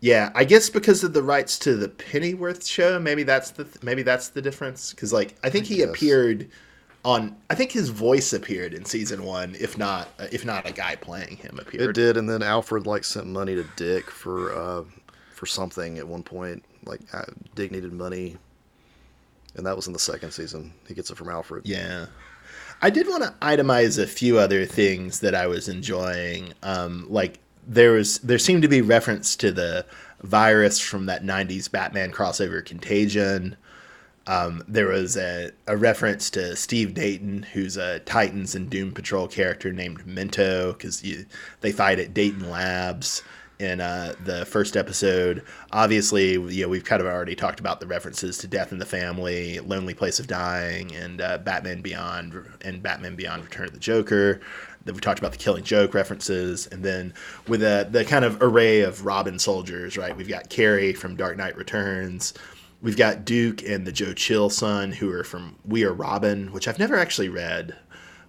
Yeah, 0.00 0.30
I 0.34 0.44
guess 0.44 0.68
because 0.68 1.02
of 1.04 1.14
the 1.14 1.22
rights 1.22 1.58
to 1.60 1.74
the 1.74 1.88
Pennyworth 1.88 2.66
show, 2.66 2.98
maybe 3.00 3.22
that's 3.22 3.50
the 3.52 3.66
maybe 3.82 4.02
that's 4.02 4.28
the 4.28 4.42
difference. 4.42 4.90
Because 4.92 5.12
like, 5.12 5.36
I 5.42 5.48
think 5.50 5.64
he 5.66 5.76
guess. 5.76 5.88
appeared 5.88 6.48
on. 7.06 7.36
I 7.48 7.54
think 7.54 7.72
his 7.72 7.88
voice 7.88 8.32
appeared 8.32 8.74
in 8.74 8.84
season 8.84 9.24
one, 9.24 9.56
if 9.58 9.78
not 9.78 10.08
if 10.32 10.44
not 10.44 10.68
a 10.68 10.72
guy 10.72 10.96
playing 10.96 11.36
him 11.36 11.58
appeared. 11.58 11.90
It 11.90 11.94
did, 11.94 12.16
and 12.16 12.28
then 12.28 12.42
Alfred 12.42 12.86
like 12.86 13.04
sent 13.04 13.26
money 13.26 13.54
to 13.54 13.64
Dick 13.76 14.10
for 14.10 14.52
uh, 14.52 14.84
for 15.32 15.46
something 15.46 15.98
at 15.98 16.06
one 16.06 16.22
point. 16.22 16.64
Like 16.84 17.00
uh, 17.12 17.24
Dick 17.54 17.70
needed 17.70 17.92
money, 17.92 18.36
and 19.54 19.64
that 19.64 19.76
was 19.76 19.86
in 19.86 19.92
the 19.92 19.98
second 19.98 20.32
season. 20.32 20.72
He 20.86 20.94
gets 20.94 21.10
it 21.10 21.16
from 21.16 21.28
Alfred. 21.28 21.66
Yeah. 21.66 22.06
I 22.82 22.90
did 22.90 23.08
want 23.08 23.22
to 23.22 23.34
itemize 23.40 24.02
a 24.02 24.06
few 24.06 24.38
other 24.38 24.66
things 24.66 25.20
that 25.20 25.34
I 25.34 25.46
was 25.46 25.68
enjoying. 25.68 26.52
Um, 26.62 27.06
like 27.08 27.38
there 27.66 27.92
was 27.92 28.18
there 28.18 28.38
seemed 28.38 28.62
to 28.62 28.68
be 28.68 28.82
reference 28.82 29.34
to 29.36 29.50
the 29.50 29.86
virus 30.22 30.78
from 30.78 31.06
that 31.06 31.24
90s 31.24 31.70
Batman 31.70 32.12
crossover 32.12 32.64
Contagion. 32.64 33.56
Um, 34.26 34.64
there 34.66 34.88
was 34.88 35.16
a, 35.16 35.52
a 35.66 35.76
reference 35.76 36.30
to 36.30 36.56
Steve 36.56 36.94
Dayton, 36.94 37.44
who's 37.52 37.76
a 37.76 38.00
Titans 38.00 38.54
and 38.54 38.68
Doom 38.68 38.92
Patrol 38.92 39.28
character 39.28 39.72
named 39.72 40.04
Mento, 40.06 40.72
because 40.72 41.04
they 41.60 41.72
fight 41.72 41.98
at 41.98 42.12
Dayton 42.12 42.50
Labs 42.50 43.22
in 43.58 43.80
uh, 43.80 44.14
the 44.24 44.44
first 44.44 44.76
episode. 44.76 45.42
Obviously, 45.72 46.32
you 46.32 46.62
know, 46.62 46.68
we've 46.68 46.84
kind 46.84 47.00
of 47.00 47.06
already 47.06 47.34
talked 47.34 47.60
about 47.60 47.80
the 47.80 47.86
references 47.86 48.38
to 48.38 48.46
Death 48.46 48.72
in 48.72 48.78
the 48.78 48.86
Family, 48.86 49.60
Lonely 49.60 49.94
Place 49.94 50.18
of 50.18 50.26
Dying, 50.26 50.94
and 50.94 51.20
uh, 51.20 51.38
Batman 51.38 51.80
Beyond, 51.80 52.34
and 52.62 52.82
Batman 52.82 53.16
Beyond: 53.16 53.44
Return 53.44 53.66
of 53.66 53.72
the 53.72 53.78
Joker. 53.78 54.40
Then 54.84 54.94
we 54.94 55.00
talked 55.00 55.18
about 55.18 55.32
the 55.32 55.38
Killing 55.38 55.64
Joke 55.64 55.94
references, 55.94 56.66
and 56.68 56.84
then 56.84 57.12
with 57.48 57.62
uh, 57.62 57.84
the 57.84 58.04
kind 58.04 58.24
of 58.24 58.40
array 58.40 58.82
of 58.82 59.04
Robin 59.04 59.38
soldiers, 59.38 59.96
right? 59.96 60.16
We've 60.16 60.28
got 60.28 60.48
Carrie 60.48 60.92
from 60.92 61.16
Dark 61.16 61.36
Knight 61.36 61.56
Returns. 61.56 62.34
We've 62.82 62.96
got 62.96 63.24
Duke 63.24 63.62
and 63.62 63.86
the 63.86 63.92
Joe 63.92 64.12
Chill 64.12 64.50
son, 64.50 64.92
who 64.92 65.10
are 65.10 65.24
from 65.24 65.56
We 65.64 65.84
Are 65.84 65.92
Robin, 65.92 66.52
which 66.52 66.68
I've 66.68 66.78
never 66.78 66.96
actually 66.96 67.28
read, 67.28 67.76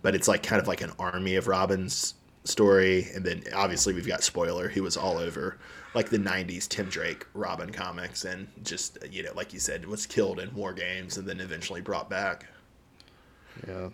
but 0.02 0.16
it's 0.16 0.28
like 0.28 0.44
kind 0.44 0.62
of 0.62 0.68
like 0.68 0.82
an 0.82 0.94
army 0.98 1.36
of 1.36 1.48
Robins 1.48 2.14
story. 2.46 3.08
And 3.14 3.26
then 3.26 3.44
obviously 3.54 3.94
we've 3.94 4.08
got 4.08 4.24
Spoiler, 4.24 4.70
who 4.70 4.84
was 4.84 4.98
all 4.98 5.18
over 5.18 5.58
like 5.94 6.10
the 6.10 6.20
90s 6.20 6.68
Tim 6.68 6.88
Drake 6.90 7.26
Robin 7.34 7.72
comics 7.72 8.24
and 8.24 8.48
just, 8.64 8.98
you 9.12 9.24
know, 9.24 9.32
like 9.36 9.52
you 9.52 9.60
said, 9.60 9.86
was 9.86 10.06
killed 10.06 10.40
in 10.40 10.54
war 10.54 10.72
games 10.72 11.18
and 11.18 11.28
then 11.28 11.40
eventually 11.40 11.82
brought 11.82 12.10
back. 12.10 12.46
Yeah. 13.68 13.90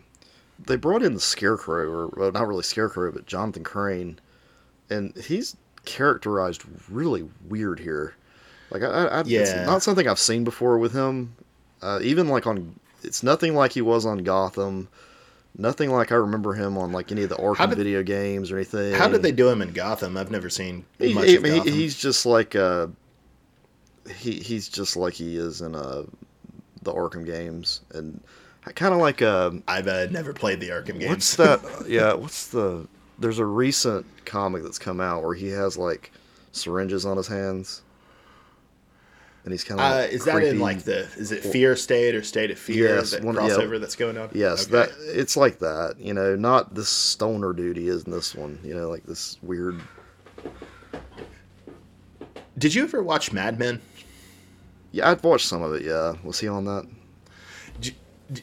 They 0.66 0.76
brought 0.76 1.02
in 1.02 1.14
the 1.14 1.20
Scarecrow, 1.20 1.90
or 1.90 2.08
well, 2.16 2.32
not 2.32 2.48
really 2.48 2.64
Scarecrow, 2.64 3.12
but 3.12 3.26
Jonathan 3.26 3.64
Crane, 3.64 4.20
and 4.90 5.16
he's 5.16 5.58
characterized 5.86 6.64
really 6.90 7.28
weird 7.48 7.80
here. 7.80 8.16
Like 8.74 8.84
I, 8.84 8.88
I, 8.88 9.06
I 9.20 9.24
it's 9.26 9.54
not 9.68 9.82
something 9.84 10.08
I've 10.08 10.20
seen 10.20 10.44
before 10.44 10.78
with 10.80 10.92
him. 10.94 11.36
Uh, 11.82 12.00
even 12.02 12.28
like 12.28 12.48
on, 12.48 12.78
it's 13.04 13.22
nothing 13.24 13.54
like 13.56 13.72
he 13.72 13.82
was 13.82 14.06
on 14.06 14.20
Gotham. 14.20 14.88
Nothing 15.56 15.92
like 15.92 16.12
I 16.12 16.16
remember 16.16 16.54
him 16.56 16.78
on 16.80 16.92
like 16.92 17.12
any 17.12 17.22
of 17.24 17.30
the 17.30 17.36
Arkham 17.36 17.70
did- 17.70 17.78
video 17.78 18.02
games 18.02 18.52
or 18.52 18.56
anything. 18.58 18.94
How 18.96 19.08
did 19.08 19.22
they 19.22 19.32
do 19.32 19.48
him 19.48 19.62
in 19.62 19.72
Gotham? 19.72 20.18
I've 20.18 20.32
never 20.32 20.50
seen 20.50 20.84
He, 20.98 21.14
much 21.14 21.28
he- 21.28 21.36
of 21.36 21.44
he- 21.44 21.70
he's 21.70 21.96
just 21.96 22.26
like 22.26 22.56
uh, 22.56 22.88
he 24.18 24.40
he's 24.40 24.68
just 24.68 24.98
like 24.98 25.14
he 25.14 25.38
is 25.38 25.62
in 25.62 25.76
uh, 25.76 26.04
the 26.82 26.92
Arkham 26.92 27.26
games, 27.26 27.82
and 27.94 28.20
kind 28.74 28.94
of 28.96 29.00
like 29.00 29.22
uh, 29.22 29.52
I've 29.68 29.88
uh, 29.88 30.08
never 30.10 30.34
played 30.34 30.60
the 30.60 30.70
Arkham 30.70 31.00
games. 31.00 31.10
What's 31.10 31.36
that? 31.36 31.62
yeah, 31.88 32.14
what's 32.14 32.48
the? 32.48 32.88
There's 33.20 33.38
a 33.38 33.46
recent 33.46 34.08
comic 34.26 34.64
that's 34.64 34.80
come 34.80 35.00
out 35.00 35.22
where 35.24 35.36
he 35.36 35.50
has 35.50 35.78
like 35.78 36.12
syringes 36.52 37.06
on 37.06 37.16
his 37.16 37.28
hands, 37.28 37.83
and 39.44 39.52
he's 39.52 39.64
kind 39.64 39.80
of. 39.80 39.92
Uh, 39.92 40.08
is 40.10 40.26
that 40.26 40.44
in 40.44 40.60
like 40.60 40.84
the 40.84 41.00
is 41.18 41.32
it 41.32 41.44
Fear 41.44 41.76
State 41.76 42.16
or 42.16 42.24
State 42.24 42.52
of 42.52 42.58
Fear 42.60 42.96
Yes, 42.96 43.12
that 43.12 43.24
one- 43.24 43.36
yeah. 43.36 43.42
crossover 43.42 43.80
that's 43.80 43.96
going 43.96 44.18
on? 44.18 44.30
Yes, 44.34 44.64
Okay. 44.64 44.72
that 44.72 44.92
it's 45.00 45.36
like 45.38 45.60
that. 45.60 45.96
You 46.00 46.14
know, 46.14 46.36
not 46.36 46.74
this 46.76 46.90
stoner 46.90 47.54
dude 47.54 47.78
he 47.78 47.88
is 47.88 48.04
in 48.04 48.12
this 48.12 48.34
one. 48.36 48.60
You 48.64 48.74
know, 48.76 48.90
like 48.90 49.06
this 49.06 49.38
weird. 49.42 49.82
Did 52.58 52.74
you 52.76 52.84
ever 52.84 53.02
watch 53.02 53.32
Mad 53.34 53.58
Men? 53.60 53.82
Yeah, 54.92 55.10
I've 55.10 55.24
watched 55.24 55.48
some 55.48 55.62
of 55.64 55.74
it. 55.74 55.84
Yeah, 55.84 56.14
was 56.24 56.40
he 56.40 56.48
on 56.48 56.66
that? 56.66 56.88
D- 57.82 57.96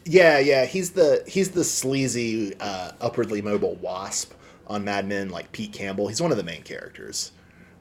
Yeah, 0.05 0.39
yeah, 0.39 0.65
he's 0.65 0.91
the 0.91 1.23
he's 1.27 1.51
the 1.53 1.65
sleazy, 1.65 2.55
uh, 2.61 2.93
upwardly 3.01 3.41
mobile 3.41 3.77
wasp 3.77 4.33
on 4.67 4.85
Mad 4.85 5.07
Men, 5.09 5.31
like 5.31 5.51
Pete 5.53 5.73
Campbell. 5.73 6.09
He's 6.09 6.21
one 6.21 6.31
of 6.33 6.37
the 6.37 6.43
main 6.43 6.63
characters. 6.63 7.33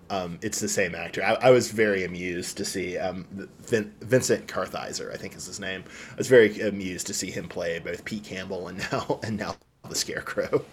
Um, 0.10 0.40
it's 0.42 0.60
the 0.60 0.68
same 0.70 0.96
actor. 0.96 1.24
I, 1.24 1.34
I 1.36 1.50
was 1.52 1.72
very 1.72 2.04
amused 2.04 2.58
to 2.58 2.66
see 2.66 2.98
um, 2.98 3.26
Vin, 3.62 3.94
Vincent 4.02 4.48
Kartheiser, 4.48 5.14
I 5.14 5.18
think 5.18 5.36
is 5.36 5.46
his 5.46 5.60
name. 5.60 5.84
I 6.14 6.16
was 6.18 6.28
very 6.28 6.60
amused 6.62 7.08
to 7.08 7.14
see 7.14 7.30
him 7.32 7.48
play 7.48 7.78
both 7.80 8.04
Pete 8.06 8.24
Campbell 8.24 8.68
and 8.70 8.78
now 8.92 9.20
and 9.24 9.38
now 9.38 9.56
the 9.88 9.96
Scarecrow. 9.96 10.64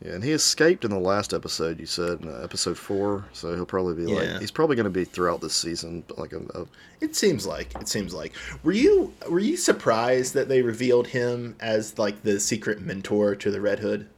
Yeah, 0.00 0.12
and 0.12 0.22
he 0.22 0.30
escaped 0.30 0.84
in 0.84 0.92
the 0.92 0.98
last 0.98 1.34
episode. 1.34 1.80
You 1.80 1.86
said 1.86 2.20
uh, 2.24 2.40
episode 2.44 2.78
four, 2.78 3.24
so 3.32 3.52
he'll 3.56 3.66
probably 3.66 3.94
be 4.04 4.10
Yeah. 4.12 4.18
like 4.32 4.40
he's 4.40 4.52
probably 4.52 4.76
going 4.76 4.84
to 4.84 4.90
be 4.90 5.04
throughout 5.04 5.40
this 5.40 5.54
season, 5.56 6.04
but 6.06 6.18
like 6.18 6.32
a, 6.32 6.38
a 6.54 6.66
It 7.00 7.16
seems 7.16 7.46
like 7.46 7.74
it 7.80 7.88
seems 7.88 8.14
like. 8.14 8.32
Were 8.62 8.70
you 8.72 9.12
were 9.28 9.40
you 9.40 9.56
surprised 9.56 10.34
that 10.34 10.48
they 10.48 10.62
revealed 10.62 11.08
him 11.08 11.56
as 11.58 11.98
like 11.98 12.22
the 12.22 12.38
secret 12.38 12.80
mentor 12.80 13.34
to 13.34 13.50
the 13.50 13.60
Red 13.60 13.80
Hood? 13.80 14.08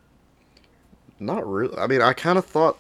Not 1.19 1.51
really. 1.51 1.77
I 1.79 1.87
mean, 1.87 2.03
I 2.03 2.13
kind 2.13 2.37
of 2.39 2.45
thought 2.45 2.77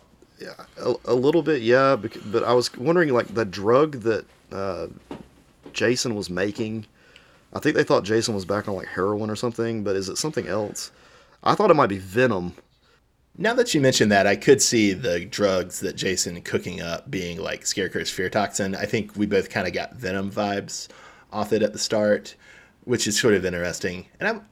a, 0.76 0.94
a 1.05 1.14
little 1.14 1.42
bit, 1.42 1.62
yeah, 1.62 1.96
but 1.96 2.44
I 2.44 2.53
was 2.53 2.74
wondering 2.76 3.12
like 3.12 3.35
the 3.35 3.44
drug 3.44 4.00
that 4.00 4.24
uh, 4.53 4.88
Jason 5.72 6.14
was 6.14 6.31
making. 6.31 6.87
I 7.53 7.59
think 7.59 7.76
they 7.76 7.85
thought 7.85 8.05
Jason 8.05 8.35
was 8.35 8.44
back 8.44 8.68
on 8.68 8.74
like 8.76 8.88
heroin 8.88 9.31
or 9.31 9.37
something, 9.37 9.83
but 9.83 9.96
is 9.96 10.09
it 10.09 10.18
something 10.18 10.46
else? 10.46 10.92
I 11.42 11.55
thought 11.55 11.70
it 11.70 11.74
might 11.74 11.88
be 11.88 11.98
venom. 11.98 12.55
Now 13.38 13.55
that 13.55 13.74
you 13.74 13.81
mention 13.81 14.09
that, 14.11 14.26
I 14.26 14.37
could 14.37 14.61
see 14.61 14.92
the 14.92 15.24
drugs 15.24 15.81
that 15.81 15.96
Jason 15.96 16.40
cooking 16.42 16.81
up 16.81 17.11
being 17.11 17.40
like 17.40 17.64
Scarecrow's 17.64 18.11
fear 18.11 18.29
toxin. 18.29 18.74
I 18.74 18.85
think 18.85 19.16
we 19.16 19.26
both 19.26 19.50
kind 19.50 19.66
of 19.66 19.72
got 19.72 19.94
Venom 19.94 20.31
vibes 20.31 20.88
off 21.33 21.53
it 21.53 21.62
at 21.62 21.72
the 21.72 21.79
start, 21.79 22.35
which 22.85 23.07
is 23.07 23.18
sort 23.18 23.35
of 23.35 23.44
interesting. 23.44 24.07
And 24.18 24.29
I'm, 24.29 24.46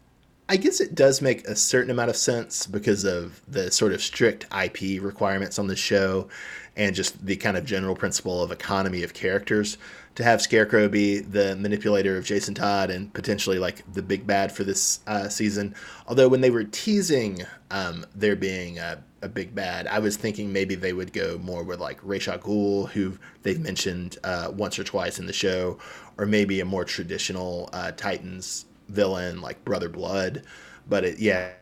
I 0.51 0.57
guess 0.57 0.81
it 0.81 0.95
does 0.95 1.21
make 1.21 1.47
a 1.47 1.55
certain 1.55 1.91
amount 1.91 2.09
of 2.09 2.17
sense 2.17 2.67
because 2.67 3.05
of 3.05 3.43
the 3.47 3.71
sort 3.71 3.93
of 3.93 4.01
strict 4.01 4.47
IP 4.55 5.03
requirements 5.03 5.59
on 5.59 5.67
the 5.67 5.77
show 5.77 6.29
and 6.75 6.95
just 6.95 7.27
the 7.27 7.37
kind 7.37 7.59
of 7.59 7.67
general 7.67 7.95
principle 7.95 8.43
of 8.43 8.51
economy 8.51 9.03
of 9.03 9.13
characters 9.13 9.77
to 10.15 10.25
have 10.25 10.41
Scarecrow 10.41 10.89
be 10.89 11.19
the 11.21 11.55
manipulator 11.57 12.17
of 12.17 12.25
Jason 12.25 12.55
Todd 12.55 12.91
and 12.91 13.13
potentially 13.13 13.59
like 13.59 13.85
the 13.93 14.03
big 14.03 14.27
bad 14.27 14.51
for 14.51 14.65
this 14.65 15.01
uh, 15.07 15.29
season. 15.29 15.75
Although 16.07 16.29
when 16.29 16.41
they 16.41 16.51
were 16.51 16.65
teasing 16.65 17.43
um, 17.71 18.07
there 18.15 18.35
being 18.35 18.79
a, 18.79 19.05
a 19.21 19.29
big 19.29 19.55
bad, 19.55 19.87
I 19.87 19.99
was 19.99 20.17
thinking 20.17 20.53
maybe 20.53 20.75
they 20.75 20.95
would 20.95 21.13
go 21.13 21.39
more 21.39 21.63
with 21.63 21.79
like 21.79 22.01
Ra's 22.03 22.27
al 22.27 22.39
Ghul, 22.39 22.89
who 22.89 23.19
they've 23.43 23.61
mentioned 23.61 24.17
uh, 24.25 24.51
once 24.53 24.79
or 24.79 24.85
twice 24.85 25.19
in 25.19 25.27
the 25.27 25.33
show, 25.33 25.79
or 26.17 26.25
maybe 26.25 26.61
a 26.61 26.65
more 26.65 26.85
traditional 26.85 27.69
uh, 27.73 27.93
Titans 27.93 28.65
villain 28.89 29.41
like 29.41 29.65
Brother 29.65 29.89
Blood. 29.89 30.43
But 30.89 31.05
it, 31.05 31.19
yeah, 31.19 31.53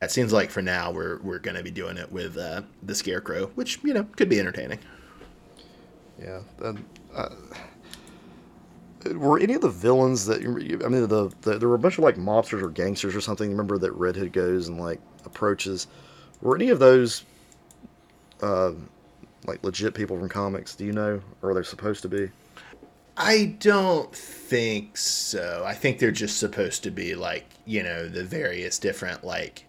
it 0.00 0.10
seems 0.10 0.32
like 0.32 0.50
for 0.50 0.62
now 0.62 0.90
we're 0.90 1.20
we're 1.22 1.38
to 1.38 1.62
be 1.62 1.70
doing 1.70 1.96
it 1.96 2.10
with 2.10 2.36
uh, 2.36 2.62
the 2.82 2.94
Scarecrow, 2.94 3.46
which 3.54 3.78
you 3.82 3.94
know 3.94 4.04
could 4.16 4.28
be 4.28 4.40
entertaining. 4.40 4.78
Yeah. 6.20 6.40
Uh, 7.14 7.28
were 9.14 9.38
any 9.38 9.54
of 9.54 9.60
the 9.60 9.68
villains 9.68 10.26
that 10.26 10.40
I 10.42 10.88
mean 10.88 11.08
the, 11.08 11.32
the 11.40 11.58
there 11.58 11.68
were 11.68 11.74
a 11.74 11.78
bunch 11.78 11.98
of 11.98 12.04
like 12.04 12.16
mobsters 12.16 12.62
or 12.62 12.70
gangsters 12.70 13.14
or 13.14 13.20
something? 13.20 13.50
Remember 13.50 13.78
that 13.78 13.92
Red 13.92 14.16
Hood 14.16 14.32
goes 14.32 14.68
and 14.68 14.80
like 14.80 15.00
approaches. 15.24 15.86
Were 16.40 16.56
any 16.56 16.70
of 16.70 16.78
those 16.78 17.24
uh, 18.42 18.72
like 19.46 19.62
legit 19.64 19.94
people 19.94 20.18
from 20.18 20.28
comics? 20.28 20.74
Do 20.74 20.84
you 20.84 20.92
know, 20.92 21.20
or 21.42 21.50
are 21.50 21.54
they 21.54 21.62
supposed 21.62 22.02
to 22.02 22.08
be? 22.08 22.30
I 23.16 23.56
don't 23.58 24.14
think 24.14 24.96
so. 24.96 25.64
I 25.66 25.74
think 25.74 25.98
they're 25.98 26.10
just 26.10 26.38
supposed 26.38 26.82
to 26.84 26.90
be 26.90 27.14
like, 27.14 27.46
you 27.66 27.82
know, 27.82 28.08
the 28.08 28.24
various 28.24 28.78
different 28.78 29.24
like 29.24 29.66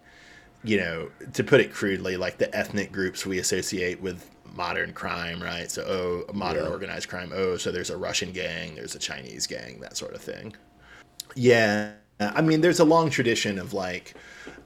you 0.64 0.78
know, 0.78 1.10
to 1.34 1.44
put 1.44 1.60
it 1.60 1.72
crudely, 1.72 2.16
like 2.16 2.38
the 2.38 2.52
ethnic 2.56 2.90
groups 2.90 3.26
we 3.26 3.38
associate 3.38 4.00
with 4.00 4.28
modern 4.54 4.92
crime, 4.92 5.40
right? 5.42 5.70
So, 5.70 5.82
oh, 5.82 6.32
modern 6.32 6.64
yeah. 6.64 6.70
organized 6.70 7.08
crime. 7.08 7.32
Oh, 7.34 7.58
so 7.58 7.70
there's 7.70 7.90
a 7.90 7.96
Russian 7.96 8.32
gang, 8.32 8.74
there's 8.74 8.94
a 8.94 8.98
Chinese 8.98 9.46
gang, 9.46 9.78
that 9.80 9.96
sort 9.96 10.14
of 10.14 10.22
thing. 10.22 10.56
Yeah. 11.34 11.92
I 12.18 12.40
mean, 12.40 12.62
there's 12.62 12.80
a 12.80 12.84
long 12.84 13.10
tradition 13.10 13.58
of 13.58 13.74
like, 13.74 14.14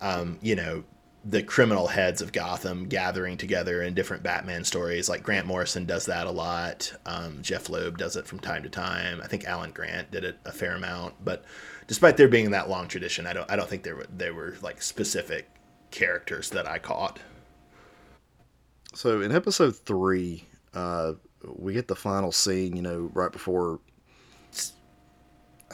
um, 0.01 0.39
you 0.41 0.55
know, 0.55 0.85
the 1.25 1.43
criminal 1.43 1.89
heads 1.89 2.23
of 2.23 2.33
Gotham 2.33 2.87
gathering 2.87 3.37
together 3.37 3.83
in 3.83 3.95
different 3.95 4.23
Batman 4.23 4.65
stories. 4.65 5.09
Like 5.09 5.23
Grant 5.23 5.47
Morrison 5.47 5.85
does 5.85 6.07
that 6.07 6.27
a 6.27 6.31
lot. 6.31 6.93
Um, 7.07 7.43
Jeph 7.43 7.69
Loeb 7.69 7.99
does 7.99 8.17
it 8.17 8.27
from 8.27 8.39
time 8.39 8.63
to 8.63 8.69
time. 8.69 9.21
I 9.23 9.27
think 9.27 9.45
Alan 9.45 9.73
Grant 9.73 10.11
did 10.11 10.25
it 10.25 10.39
a 10.45 10.53
fair 10.53 10.77
amount. 10.77 11.15
But 11.25 11.45
despite 11.87 12.17
there 12.17 12.29
being 12.29 12.53
that 12.53 12.71
long 12.71 12.89
tradition, 12.89 13.27
I 13.27 13.33
don't 13.33 13.51
I 13.51 13.57
don't 13.57 13.69
think 13.69 13.83
there 13.83 13.97
were 13.97 14.07
there 14.17 14.33
were 14.33 14.57
like 14.63 14.81
specific 14.81 15.49
characters 15.91 16.51
that 16.51 16.67
I 16.67 16.79
caught. 16.79 17.19
So 18.95 19.21
in 19.21 19.33
episode 19.33 19.77
three, 19.77 20.45
uh, 20.73 21.15
we 21.57 21.73
get 21.73 21.89
the 21.89 21.97
final 21.97 22.33
scene. 22.33 22.77
You 22.77 22.83
know, 22.83 23.11
right 23.13 23.33
before 23.33 23.81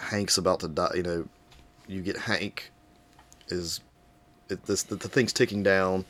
Hank's 0.00 0.38
about 0.38 0.60
to 0.60 0.68
die. 0.68 0.92
You 0.94 1.02
know, 1.02 1.28
you 1.86 2.00
get 2.00 2.16
Hank 2.16 2.72
is 3.48 3.80
it, 4.48 4.64
this 4.64 4.82
the, 4.82 4.96
the 4.96 5.08
thing's 5.08 5.32
ticking 5.32 5.62
down. 5.62 6.04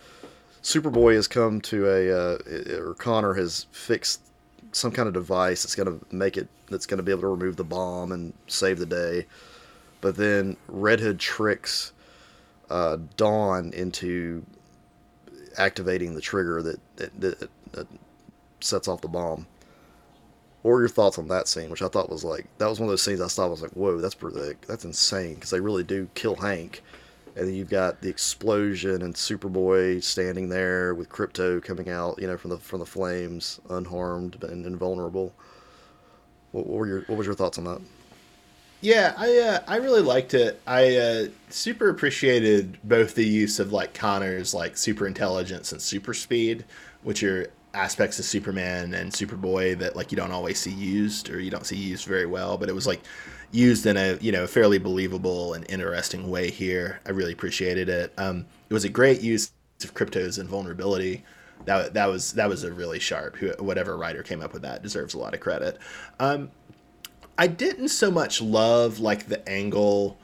Superboy 0.63 1.15
has 1.15 1.29
come 1.29 1.61
to 1.63 1.87
a 1.87 2.11
uh, 2.11 2.79
or 2.81 2.95
Connor 2.95 3.35
has 3.35 3.67
fixed 3.73 4.21
some 4.73 4.91
kind 4.91 5.07
of 5.07 5.15
device 5.15 5.63
that's 5.63 5.75
going 5.75 5.99
to 5.99 6.15
make 6.15 6.37
it 6.37 6.49
that's 6.71 6.87
going 6.87 6.99
to 6.99 7.03
be 7.03 7.13
able 7.13 7.23
to 7.23 7.29
remove 7.29 7.57
the 7.57 7.65
bomb 7.65 8.13
and 8.13 8.33
save 8.47 8.79
the 8.79 8.87
day. 8.87 9.27
But 10.01 10.17
then 10.17 10.57
Red 10.69 11.01
Hood 11.01 11.19
tricks 11.19 11.93
uh, 12.71 12.99
Dawn 13.17 13.73
into 13.73 14.45
activating 15.57 16.15
the 16.15 16.21
trigger 16.21 16.63
that, 16.63 16.97
that, 16.97 17.21
that, 17.21 17.51
that 17.73 17.87
sets 18.61 18.89
off 18.89 19.01
the 19.01 19.09
bomb. 19.09 19.47
Are 20.65 20.81
your 20.81 20.89
thoughts 20.89 21.19
on 21.19 21.29
that 21.29 21.47
scene? 21.47 21.71
Which 21.71 21.83
I 21.83 21.89
thought 21.89 22.09
was 22.09 22.25
like 22.25 22.47
that 22.59 22.69
was 22.69 22.81
one 22.81 22.89
of 22.89 22.93
those 22.93 23.03
scenes 23.03 23.21
I 23.21 23.29
thought 23.29 23.51
was 23.51 23.63
like, 23.63 23.73
whoa, 23.73 24.01
that's 24.01 24.15
pretty, 24.15 24.57
that's 24.67 24.85
insane 24.85 25.35
because 25.35 25.51
they 25.51 25.61
really 25.61 25.85
do 25.85 26.09
kill 26.15 26.37
Hank, 26.37 26.83
and 27.37 27.49
then 27.49 27.55
you've 27.55 27.71
got 27.71 28.01
the 28.01 28.09
explosion 28.09 29.03
and 29.03 29.15
Superboy 29.15 30.03
standing 30.03 30.49
there 30.49 30.95
with 30.95 31.09
Krypto 31.09 31.63
coming 31.63 31.89
out, 31.89 32.19
you 32.21 32.27
know, 32.27 32.37
from 32.37 32.51
the 32.51 32.59
from 32.59 32.81
the 32.81 32.87
flames, 32.87 33.61
unharmed 33.71 34.43
and 34.45 34.65
invulnerable. 34.67 35.35
What, 36.53 36.67
what 36.67 36.79
were 36.79 36.87
your 36.87 37.01
what 37.03 37.19
was 37.19 37.27
your 37.27 37.35
thoughts 37.35 37.59
on 37.59 37.65
that? 37.65 37.81
Yeah, 38.81 39.15
I 39.17 39.39
uh, 39.39 39.61
I 39.67 39.77
really 39.77 40.03
liked 40.03 40.35
it. 40.35 40.61
I 40.67 40.97
uh, 40.97 41.27
super 41.49 41.89
appreciated 41.89 42.79
both 42.85 43.15
the 43.15 43.27
use 43.27 43.59
of 43.59 43.73
like 43.73 43.95
Connor's 43.95 44.55
like 44.55 44.77
super 44.77 45.07
intelligence 45.07 45.73
and 45.73 45.83
super 45.83 46.15
speed, 46.15 46.65
which 47.03 47.25
are 47.25 47.51
aspects 47.73 48.21
of 48.21 48.25
Superman 48.25 48.95
and 48.95 49.11
Superboy 49.11 49.79
that 49.79 49.97
like 49.97 50.13
you 50.13 50.17
don't 50.17 50.31
always 50.31 50.61
see 50.61 50.71
used 50.71 51.31
or 51.31 51.41
you 51.41 51.51
don't 51.51 51.67
see 51.67 51.77
used 51.77 52.07
very 52.07 52.27
well. 52.27 52.57
But 52.57 52.69
it 52.69 52.75
was 52.75 52.87
like 52.87 53.01
used 53.55 53.87
in 53.87 53.97
a 53.97 54.19
you 54.21 54.33
know 54.33 54.47
fairly 54.47 54.79
believable 54.79 55.55
and 55.55 55.65
interesting 55.71 56.29
way 56.29 56.51
here. 56.51 57.01
I 57.07 57.11
really 57.11 57.33
appreciated 57.33 57.89
it. 57.89 58.13
Um, 58.19 58.47
it 58.69 58.75
was 58.75 58.85
a 58.85 58.89
great 58.89 59.21
use 59.21 59.53
of 59.83 59.95
Krypto's 59.95 60.39
invulnerability. 60.39 61.25
That 61.65 61.95
that 61.95 62.07
was 62.07 62.33
that 62.33 62.49
was 62.49 62.65
a 62.65 62.73
really 62.73 62.99
sharp. 62.99 63.37
Whatever 63.61 63.97
writer 63.97 64.23
came 64.23 64.43
up 64.43 64.53
with 64.53 64.63
that 64.63 64.83
deserves 64.83 65.15
a 65.15 65.19
lot 65.19 65.35
of 65.35 65.41
credit. 65.41 65.79
Um, 66.19 66.51
I 67.39 67.47
didn't 67.47 67.89
so 67.89 68.11
much 68.11 68.43
love 68.43 69.01
like 69.01 69.27
the 69.27 69.47
angle 69.49 70.19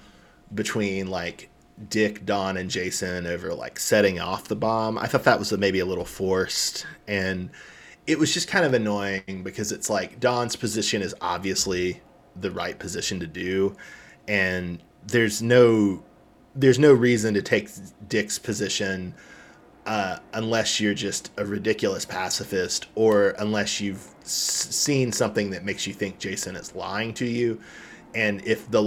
between 0.54 1.08
like 1.08 1.48
Dick, 1.88 2.26
Dawn, 2.26 2.56
and 2.56 2.70
Jason 2.70 3.26
over 3.26 3.54
like 3.54 3.78
setting 3.78 4.20
off 4.20 4.48
the 4.48 4.56
bomb. 4.56 4.98
I 4.98 5.06
thought 5.06 5.24
that 5.24 5.38
was 5.38 5.56
maybe 5.56 5.78
a 5.78 5.86
little 5.86 6.04
forced, 6.04 6.86
and 7.08 7.50
it 8.06 8.18
was 8.18 8.34
just 8.34 8.48
kind 8.48 8.64
of 8.64 8.74
annoying 8.74 9.42
because 9.44 9.72
it's 9.72 9.88
like 9.88 10.20
Dawn's 10.20 10.56
position 10.56 11.00
is 11.00 11.14
obviously 11.20 12.02
the 12.36 12.50
right 12.50 12.78
position 12.78 13.20
to 13.20 13.26
do, 13.26 13.76
and 14.28 14.82
there's 15.06 15.42
no 15.42 16.04
there's 16.54 16.78
no 16.78 16.92
reason 16.92 17.34
to 17.34 17.42
take 17.42 17.70
Dick's 18.08 18.38
position 18.38 19.14
uh, 19.86 20.18
unless 20.34 20.80
you're 20.80 20.94
just 20.94 21.32
a 21.38 21.44
ridiculous 21.46 22.04
pacifist 22.04 22.86
or 22.94 23.30
unless 23.38 23.80
you've 23.80 24.06
s- 24.22 24.30
seen 24.70 25.12
something 25.12 25.50
that 25.50 25.64
makes 25.64 25.86
you 25.86 25.94
think 25.94 26.18
Jason 26.18 26.56
is 26.56 26.74
lying 26.74 27.14
to 27.14 27.26
you. 27.26 27.60
And 28.14 28.44
if 28.46 28.70
the 28.70 28.82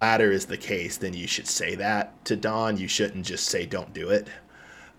latter 0.00 0.32
is 0.32 0.46
the 0.46 0.56
case, 0.56 0.96
then 0.96 1.14
you 1.14 1.26
should 1.26 1.48
say 1.48 1.74
that 1.76 2.24
to 2.26 2.36
Dawn. 2.36 2.76
You 2.78 2.88
shouldn't 2.88 3.26
just 3.26 3.46
say, 3.46 3.66
don't 3.66 3.92
do 3.94 4.10
it. 4.10 4.28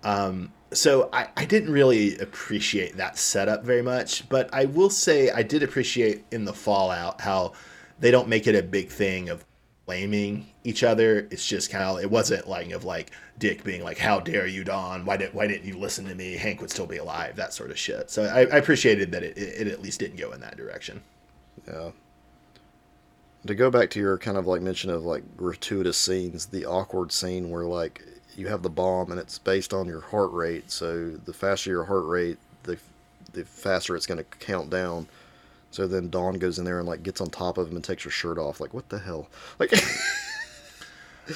Um, 0.03 0.51
so 0.73 1.09
I, 1.13 1.27
I 1.35 1.45
didn't 1.45 1.71
really 1.71 2.17
appreciate 2.19 2.97
that 2.97 3.17
setup 3.17 3.63
very 3.63 3.81
much, 3.81 4.27
but 4.29 4.49
I 4.53 4.65
will 4.65 4.89
say 4.89 5.29
I 5.31 5.43
did 5.43 5.63
appreciate 5.63 6.25
in 6.31 6.45
the 6.45 6.53
Fallout 6.53 7.21
how 7.21 7.53
they 7.99 8.11
don't 8.11 8.27
make 8.27 8.47
it 8.47 8.55
a 8.55 8.63
big 8.63 8.89
thing 8.89 9.29
of 9.29 9.45
blaming 9.85 10.47
each 10.63 10.83
other. 10.83 11.27
It's 11.31 11.45
just 11.45 11.69
kind 11.69 11.83
of 11.83 12.03
it 12.03 12.09
wasn't 12.09 12.47
like 12.47 12.71
of 12.71 12.83
like 12.83 13.11
Dick 13.37 13.63
being 13.63 13.83
like, 13.83 13.97
"How 13.97 14.19
dare 14.19 14.47
you, 14.47 14.63
Dawn? 14.63 15.05
Why 15.05 15.17
did 15.17 15.33
why 15.33 15.47
didn't 15.47 15.65
you 15.65 15.77
listen 15.77 16.05
to 16.05 16.15
me? 16.15 16.33
Hank 16.33 16.61
would 16.61 16.69
still 16.69 16.85
be 16.85 16.97
alive." 16.97 17.35
That 17.35 17.53
sort 17.53 17.71
of 17.71 17.77
shit. 17.77 18.09
So 18.09 18.23
I, 18.23 18.39
I 18.39 18.57
appreciated 18.57 19.11
that 19.11 19.23
it, 19.23 19.37
it, 19.37 19.67
it 19.67 19.67
at 19.67 19.81
least 19.81 19.99
didn't 19.99 20.17
go 20.17 20.31
in 20.31 20.41
that 20.41 20.57
direction. 20.57 21.01
Yeah. 21.67 21.91
To 23.45 23.55
go 23.55 23.69
back 23.69 23.89
to 23.91 23.99
your 23.99 24.17
kind 24.17 24.37
of 24.37 24.47
like 24.47 24.61
mention 24.61 24.89
of 24.89 25.03
like 25.03 25.23
gratuitous 25.35 25.97
scenes, 25.97 26.45
the 26.45 26.65
awkward 26.65 27.11
scene 27.11 27.49
where 27.49 27.65
like 27.65 28.01
you 28.35 28.47
have 28.47 28.63
the 28.63 28.69
bomb 28.69 29.11
and 29.11 29.19
it's 29.19 29.39
based 29.39 29.73
on 29.73 29.87
your 29.87 30.01
heart 30.01 30.31
rate. 30.31 30.71
So 30.71 31.11
the 31.11 31.33
faster 31.33 31.69
your 31.69 31.85
heart 31.85 32.05
rate, 32.05 32.37
the 32.63 32.77
the 33.33 33.45
faster 33.45 33.95
it's 33.95 34.05
going 34.05 34.19
to 34.19 34.23
count 34.23 34.69
down. 34.69 35.07
So 35.71 35.87
then 35.87 36.09
Dawn 36.09 36.35
goes 36.35 36.59
in 36.59 36.65
there 36.65 36.79
and 36.79 36.87
like 36.87 37.03
gets 37.03 37.19
on 37.21 37.29
top 37.29 37.57
of 37.57 37.69
him 37.69 37.75
and 37.75 37.83
takes 37.83 38.03
her 38.03 38.09
shirt 38.09 38.37
off. 38.37 38.59
Like 38.59 38.73
what 38.73 38.89
the 38.89 38.99
hell? 38.99 39.29
Like. 39.59 39.73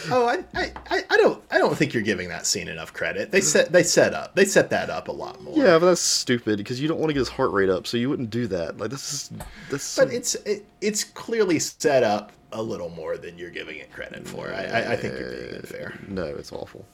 oh, 0.10 0.28
I, 0.28 0.44
I, 0.54 1.04
I 1.10 1.18
don't, 1.18 1.42
I 1.50 1.58
don't 1.58 1.78
think 1.78 1.94
you're 1.94 2.04
giving 2.04 2.30
that 2.30 2.46
scene 2.46 2.68
enough 2.68 2.94
credit. 2.94 3.32
They 3.32 3.42
set, 3.42 3.72
they 3.72 3.84
set 3.84 4.14
up, 4.14 4.36
they 4.36 4.46
set 4.46 4.70
that 4.72 4.90
up 4.90 5.08
a 5.08 5.12
lot 5.12 5.42
more. 5.42 5.56
Yeah, 5.58 5.80
but 5.80 5.88
that's 5.88 6.02
stupid 6.02 6.58
because 6.58 6.82
you 6.82 6.88
don't 6.88 7.00
want 7.00 7.10
to 7.10 7.14
get 7.14 7.20
his 7.20 7.30
heart 7.30 7.52
rate 7.52 7.70
up, 7.70 7.88
so 7.88 7.98
you 7.98 8.10
wouldn't 8.10 8.30
do 8.30 8.48
that. 8.48 8.78
Like 8.78 8.90
this 8.90 9.14
is, 9.14 9.32
this. 9.70 9.96
But 9.96 10.12
it's, 10.12 10.36
it, 10.36 10.66
it's 10.82 11.04
clearly 11.04 11.60
set 11.60 12.04
up 12.04 12.32
a 12.52 12.62
little 12.62 12.90
more 12.90 13.18
than 13.18 13.38
you're 13.38 13.50
giving 13.50 13.78
it 13.78 13.92
credit 13.92 14.28
for. 14.28 14.54
I, 14.54 14.64
I, 14.64 14.92
I 14.94 14.96
think 14.96 15.20
you're 15.20 15.32
being 15.32 15.56
unfair. 15.56 16.00
No, 16.08 16.26
it's 16.26 16.52
awful. 16.52 16.86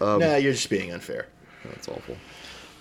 Um, 0.00 0.20
no, 0.20 0.36
you're 0.36 0.52
just 0.52 0.70
being 0.70 0.92
unfair. 0.92 1.26
That's 1.64 1.88
awful. 1.88 2.16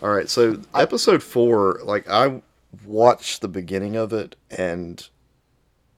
All 0.02 0.10
right, 0.10 0.28
so 0.28 0.60
episode 0.74 1.22
four, 1.22 1.80
like 1.84 2.10
I 2.10 2.42
watched 2.86 3.42
the 3.42 3.48
beginning 3.48 3.96
of 3.96 4.14
it, 4.14 4.36
and 4.50 5.08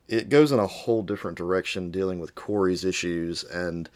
it 0.08 0.30
goes 0.30 0.52
in 0.52 0.60
a 0.60 0.68
whole 0.68 1.02
different 1.02 1.38
direction, 1.38 1.92
dealing 1.92 2.20
with 2.20 2.36
Kory's 2.36 2.84
issues 2.84 3.44
and 3.44 3.90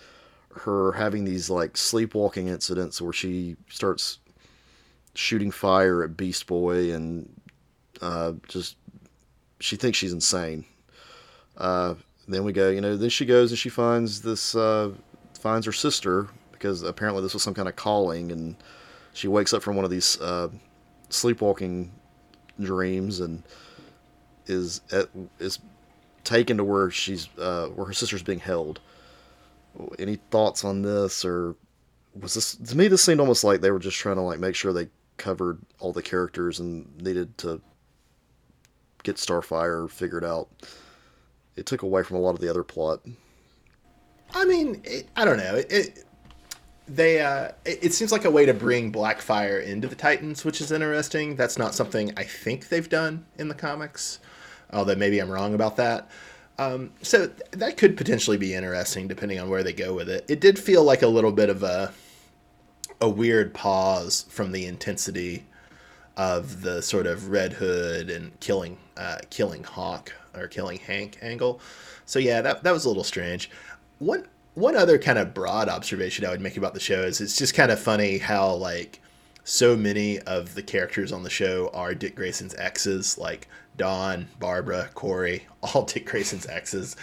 her 0.52 0.94
having 0.94 1.24
these 1.24 1.50
like 1.50 1.78
sleepwalking 1.78 2.48
incidents 2.48 3.02
where 3.02 3.14
she 3.14 3.56
starts 3.70 4.20
shooting 5.14 5.52
fire 5.52 6.04
at 6.04 6.18
Beast 6.18 6.48
Boy 6.48 6.94
and 6.94 7.30
uh, 8.02 8.34
just 8.48 8.76
she 9.60 9.76
thinks 9.76 9.98
she's 9.98 10.14
insane. 10.14 10.66
Uh, 11.58 11.96
then 12.28 12.44
we 12.44 12.54
go, 12.54 12.70
you 12.70 12.82
know, 12.82 12.96
then 12.96 13.10
she 13.10 13.26
goes 13.26 13.52
and 13.52 13.58
she 13.58 13.70
finds 13.70 14.22
this, 14.22 14.56
uh, 14.56 14.92
finds 15.40 15.66
her 15.66 15.72
sister 15.72 16.28
because 16.52 16.84
apparently 16.84 17.22
this 17.22 17.34
was 17.34 17.44
some 17.44 17.54
kind 17.54 17.68
of 17.68 17.76
calling, 17.76 18.32
and 18.32 18.56
she 19.14 19.28
wakes 19.28 19.54
up 19.54 19.62
from 19.62 19.76
one 19.76 19.86
of 19.86 19.92
these 19.92 20.20
uh, 20.22 20.50
sleepwalking 21.10 21.92
dreams 22.60 23.20
and 23.20 23.44
is 24.48 24.82
at, 24.92 25.08
is 25.40 25.60
taken 26.28 26.58
to 26.58 26.64
where 26.64 26.92
she's 26.92 27.30
uh, 27.38 27.68
where 27.68 27.88
her 27.88 27.94
sister's 27.94 28.22
being 28.22 28.40
held. 28.40 28.80
Any 29.98 30.18
thoughts 30.30 30.66
on 30.66 30.82
this, 30.82 31.24
or 31.24 31.56
was 32.20 32.34
this 32.34 32.56
to 32.56 32.78
me? 32.78 32.88
This 32.88 33.04
seemed 33.04 33.20
almost 33.20 33.44
like 33.44 33.62
they 33.62 33.72
were 33.72 33.80
just 33.80 33.98
trying 33.98 34.18
to 34.18 34.22
like 34.22 34.40
make 34.40 34.56
sure 34.56 34.74
they 34.74 34.90
covered 35.16 35.60
all 35.80 35.94
the 35.94 36.02
characters 36.02 36.60
and 36.60 36.86
needed 37.02 37.38
to 37.40 37.62
get 39.04 39.16
Starfire 39.16 39.90
figured 39.90 40.26
out. 40.26 40.50
It 41.56 41.66
took 41.66 41.82
away 41.82 42.04
from 42.04 42.18
a 42.18 42.20
lot 42.20 42.32
of 42.32 42.40
the 42.40 42.50
other 42.50 42.64
plot. 42.64 43.00
I 44.34 44.46
mean, 44.46 44.82
it, 44.84 45.08
I 45.16 45.24
don't 45.26 45.38
know. 45.38 45.56
It, 45.56 45.72
it 45.72 46.04
they 46.88 47.22
uh, 47.22 47.52
it, 47.66 47.86
it, 47.86 47.94
seems 47.94 48.12
like 48.12 48.26
a 48.26 48.32
way 48.32 48.46
to 48.46 48.54
bring 48.54 48.92
Blackfire 48.92 49.66
into 49.66 49.88
the 49.88 49.96
Titans, 49.96 50.44
which 50.44 50.60
is 50.60 50.72
interesting. 50.72 51.36
That's 51.36 51.58
not 51.58 51.74
something 51.74 52.14
I 52.18 52.24
think 52.24 52.70
they've 52.70 52.88
done 52.88 53.26
in 53.38 53.48
the 53.48 53.56
comics, 53.56 54.20
although 54.72 54.96
maybe 54.96 55.20
I'm 55.20 55.30
wrong 55.30 55.54
about 55.54 55.78
that. 55.78 56.10
Um, 56.60 56.92
so 57.02 57.28
th- 57.28 57.52
that 57.52 57.78
could 57.78 57.96
potentially 57.98 58.38
be 58.38 58.54
interesting 58.54 59.08
depending 59.08 59.40
on 59.40 59.50
where 59.50 59.64
they 59.64 59.74
go 59.74 59.94
with 59.94 60.10
it. 60.10 60.26
It 60.28 60.40
did 60.40 60.58
feel 60.58 60.84
like 60.84 61.02
a 61.04 61.08
little 61.08 61.32
bit 61.32 61.50
of 61.50 61.64
a 61.64 61.94
a 63.00 63.10
weird 63.10 63.54
pause 63.54 64.26
from 64.30 64.52
the 64.52 64.66
intensity 64.66 65.46
of 66.16 66.64
the 66.64 66.82
sort 66.82 67.06
of 67.06 67.30
Red 67.30 67.54
Hood 67.54 68.10
and 68.10 68.38
killing 68.40 68.78
uh, 68.98 69.20
killing 69.30 69.64
Hawk 69.64 70.14
or 70.36 70.48
killing 70.48 70.80
Hank 70.80 71.20
angle. 71.22 71.62
So 72.06 72.18
yeah, 72.20 72.42
that 72.42 72.64
that 72.64 72.72
was 72.72 72.86
a 72.86 72.88
little 72.88 73.04
strange. 73.04 73.52
One 74.00 74.28
one 74.56 74.76
other 74.76 74.98
kind 74.98 75.20
of 75.20 75.36
broad 75.36 75.70
observation 75.70 76.26
I 76.26 76.32
would 76.32 76.42
make 76.42 76.58
about 76.58 76.74
the 76.74 76.80
show 76.80 77.04
is 77.04 77.22
it's 77.22 77.38
just 77.38 77.54
kind 77.54 77.72
of 77.72 77.80
funny 77.80 78.18
how 78.18 78.54
like 78.54 79.00
so 79.48 79.78
many 79.78 80.20
of 80.20 80.56
the 80.56 80.62
characters 80.62 81.14
on 81.14 81.24
the 81.24 81.30
show 81.30 81.70
are 81.74 81.96
Dick 81.96 82.18
Grayson's 82.18 82.54
exes, 82.56 83.18
like 83.18 83.48
Dawn, 83.78 84.28
Barbara, 84.42 84.90
Kory, 84.94 85.48
all 85.64 85.84
Dick 85.84 86.06
Grayson's 86.06 86.46
exes. 86.48 86.98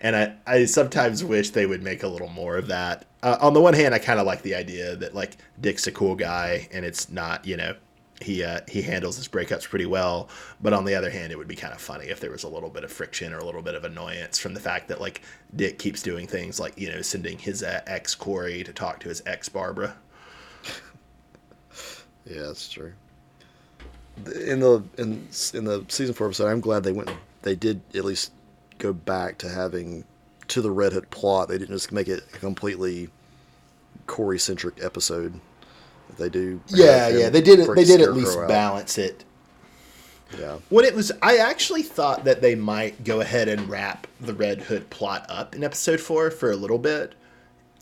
And 0.00 0.16
I, 0.16 0.34
I 0.46 0.64
sometimes 0.64 1.22
wish 1.22 1.50
they 1.50 1.66
would 1.66 1.82
make 1.82 2.02
a 2.02 2.08
little 2.08 2.30
more 2.30 2.56
of 2.56 2.68
that. 2.68 3.04
Uh, 3.22 3.36
on 3.42 3.52
the 3.52 3.60
one 3.60 3.74
hand, 3.74 3.94
I 3.94 3.98
kind 3.98 4.18
of 4.18 4.24
like 4.26 4.40
the 4.40 4.54
idea 4.54 4.96
that 4.96 5.14
like 5.14 5.36
Dick's 5.60 5.86
a 5.88 5.92
cool 5.92 6.14
guy 6.14 6.68
and 6.72 6.86
it's 6.86 7.10
not, 7.10 7.44
you 7.44 7.58
know, 7.58 7.76
he 8.22 8.44
uh, 8.44 8.60
he 8.66 8.80
handles 8.80 9.18
his 9.18 9.28
breakups 9.28 9.68
pretty 9.68 9.86
well. 9.86 10.30
But 10.62 10.72
on 10.72 10.86
the 10.86 10.94
other 10.94 11.10
hand, 11.10 11.32
it 11.32 11.36
would 11.36 11.48
be 11.48 11.56
kind 11.56 11.74
of 11.74 11.82
funny 11.82 12.06
if 12.06 12.18
there 12.18 12.30
was 12.30 12.44
a 12.44 12.48
little 12.48 12.70
bit 12.70 12.82
of 12.82 12.90
friction 12.90 13.34
or 13.34 13.38
a 13.38 13.44
little 13.44 13.62
bit 13.62 13.74
of 13.74 13.84
annoyance 13.84 14.38
from 14.38 14.54
the 14.54 14.60
fact 14.60 14.88
that 14.88 15.02
like 15.02 15.20
Dick 15.54 15.78
keeps 15.78 16.02
doing 16.02 16.26
things 16.26 16.58
like 16.58 16.78
you 16.78 16.90
know 16.90 17.02
sending 17.02 17.38
his 17.38 17.62
uh, 17.62 17.82
ex 17.86 18.14
Kory 18.14 18.64
to 18.64 18.72
talk 18.72 19.00
to 19.00 19.10
his 19.10 19.22
ex 19.26 19.50
Barbara. 19.50 19.96
Yeah, 22.26 22.42
that's 22.42 22.68
true. 22.68 22.92
In 24.44 24.60
the 24.60 24.82
in 24.98 25.28
in 25.54 25.64
the 25.64 25.84
season 25.88 26.14
four 26.14 26.26
episode, 26.26 26.48
I'm 26.48 26.60
glad 26.60 26.82
they 26.82 26.92
went. 26.92 27.10
They 27.42 27.54
did 27.54 27.80
at 27.94 28.04
least 28.04 28.32
go 28.78 28.92
back 28.92 29.38
to 29.38 29.48
having 29.48 30.04
to 30.48 30.60
the 30.60 30.70
Red 30.70 30.92
Hood 30.92 31.10
plot. 31.10 31.48
They 31.48 31.58
didn't 31.58 31.74
just 31.74 31.92
make 31.92 32.08
it 32.08 32.24
a 32.34 32.38
completely 32.38 33.08
Kory 34.06 34.38
centric 34.38 34.82
episode 34.82 35.40
they 36.18 36.28
do. 36.28 36.60
Yeah, 36.68 37.08
yeah, 37.08 37.30
they 37.30 37.40
did. 37.40 37.66
They 37.74 37.84
did 37.84 38.00
at 38.00 38.14
least 38.14 38.36
out. 38.38 38.48
balance 38.48 38.98
it. 38.98 39.24
Yeah. 40.38 40.58
When 40.68 40.84
it 40.84 40.94
was, 40.94 41.10
I 41.22 41.38
actually 41.38 41.82
thought 41.82 42.24
that 42.24 42.40
they 42.40 42.54
might 42.54 43.02
go 43.02 43.20
ahead 43.20 43.48
and 43.48 43.68
wrap 43.68 44.06
the 44.20 44.34
Red 44.34 44.62
Hood 44.62 44.88
plot 44.90 45.26
up 45.28 45.56
in 45.56 45.64
episode 45.64 46.00
four 46.00 46.30
for 46.30 46.52
a 46.52 46.56
little 46.56 46.78
bit. 46.78 47.14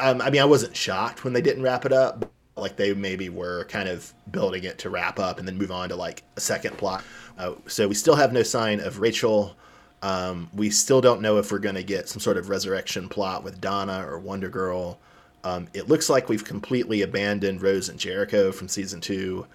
Um, 0.00 0.22
I 0.22 0.30
mean, 0.30 0.40
I 0.40 0.46
wasn't 0.46 0.74
shocked 0.74 1.24
when 1.24 1.32
they 1.32 1.42
didn't 1.42 1.62
wrap 1.62 1.84
it 1.84 1.92
up. 1.92 2.30
Like 2.60 2.76
they 2.76 2.94
maybe 2.94 3.28
were 3.28 3.64
kind 3.64 3.88
of 3.88 4.12
building 4.30 4.64
it 4.64 4.78
to 4.78 4.90
wrap 4.90 5.18
up 5.18 5.38
and 5.38 5.46
then 5.46 5.56
move 5.56 5.70
on 5.70 5.88
to 5.88 5.96
like 5.96 6.22
a 6.36 6.40
second 6.40 6.76
plot. 6.78 7.04
Uh, 7.38 7.54
so 7.66 7.88
we 7.88 7.94
still 7.94 8.16
have 8.16 8.32
no 8.32 8.42
sign 8.42 8.80
of 8.80 9.00
Rachel. 9.00 9.56
Um, 10.02 10.48
we 10.54 10.70
still 10.70 11.00
don't 11.00 11.20
know 11.20 11.38
if 11.38 11.50
we're 11.50 11.58
going 11.58 11.74
to 11.74 11.82
get 11.82 12.08
some 12.08 12.20
sort 12.20 12.36
of 12.36 12.48
resurrection 12.48 13.08
plot 13.08 13.42
with 13.42 13.60
Donna 13.60 14.06
or 14.06 14.18
Wonder 14.18 14.48
Girl. 14.48 14.98
Um, 15.44 15.68
it 15.72 15.88
looks 15.88 16.10
like 16.10 16.28
we've 16.28 16.44
completely 16.44 17.02
abandoned 17.02 17.62
Rose 17.62 17.88
and 17.88 17.98
Jericho 17.98 18.52
from 18.52 18.68
season 18.68 19.00
two, 19.00 19.46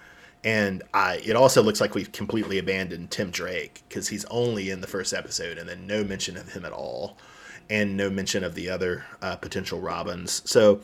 and 0.42 0.82
I. 0.92 1.20
It 1.24 1.36
also 1.36 1.62
looks 1.62 1.80
like 1.80 1.94
we've 1.94 2.10
completely 2.12 2.58
abandoned 2.58 3.10
Tim 3.10 3.30
Drake 3.30 3.82
because 3.88 4.08
he's 4.08 4.24
only 4.26 4.70
in 4.70 4.80
the 4.80 4.86
first 4.86 5.12
episode, 5.12 5.58
and 5.58 5.68
then 5.68 5.86
no 5.86 6.02
mention 6.02 6.36
of 6.36 6.52
him 6.52 6.64
at 6.64 6.72
all, 6.72 7.16
and 7.68 7.96
no 7.96 8.08
mention 8.08 8.44
of 8.44 8.54
the 8.54 8.70
other 8.70 9.04
uh, 9.20 9.36
potential 9.36 9.80
Robins. 9.80 10.42
So, 10.50 10.80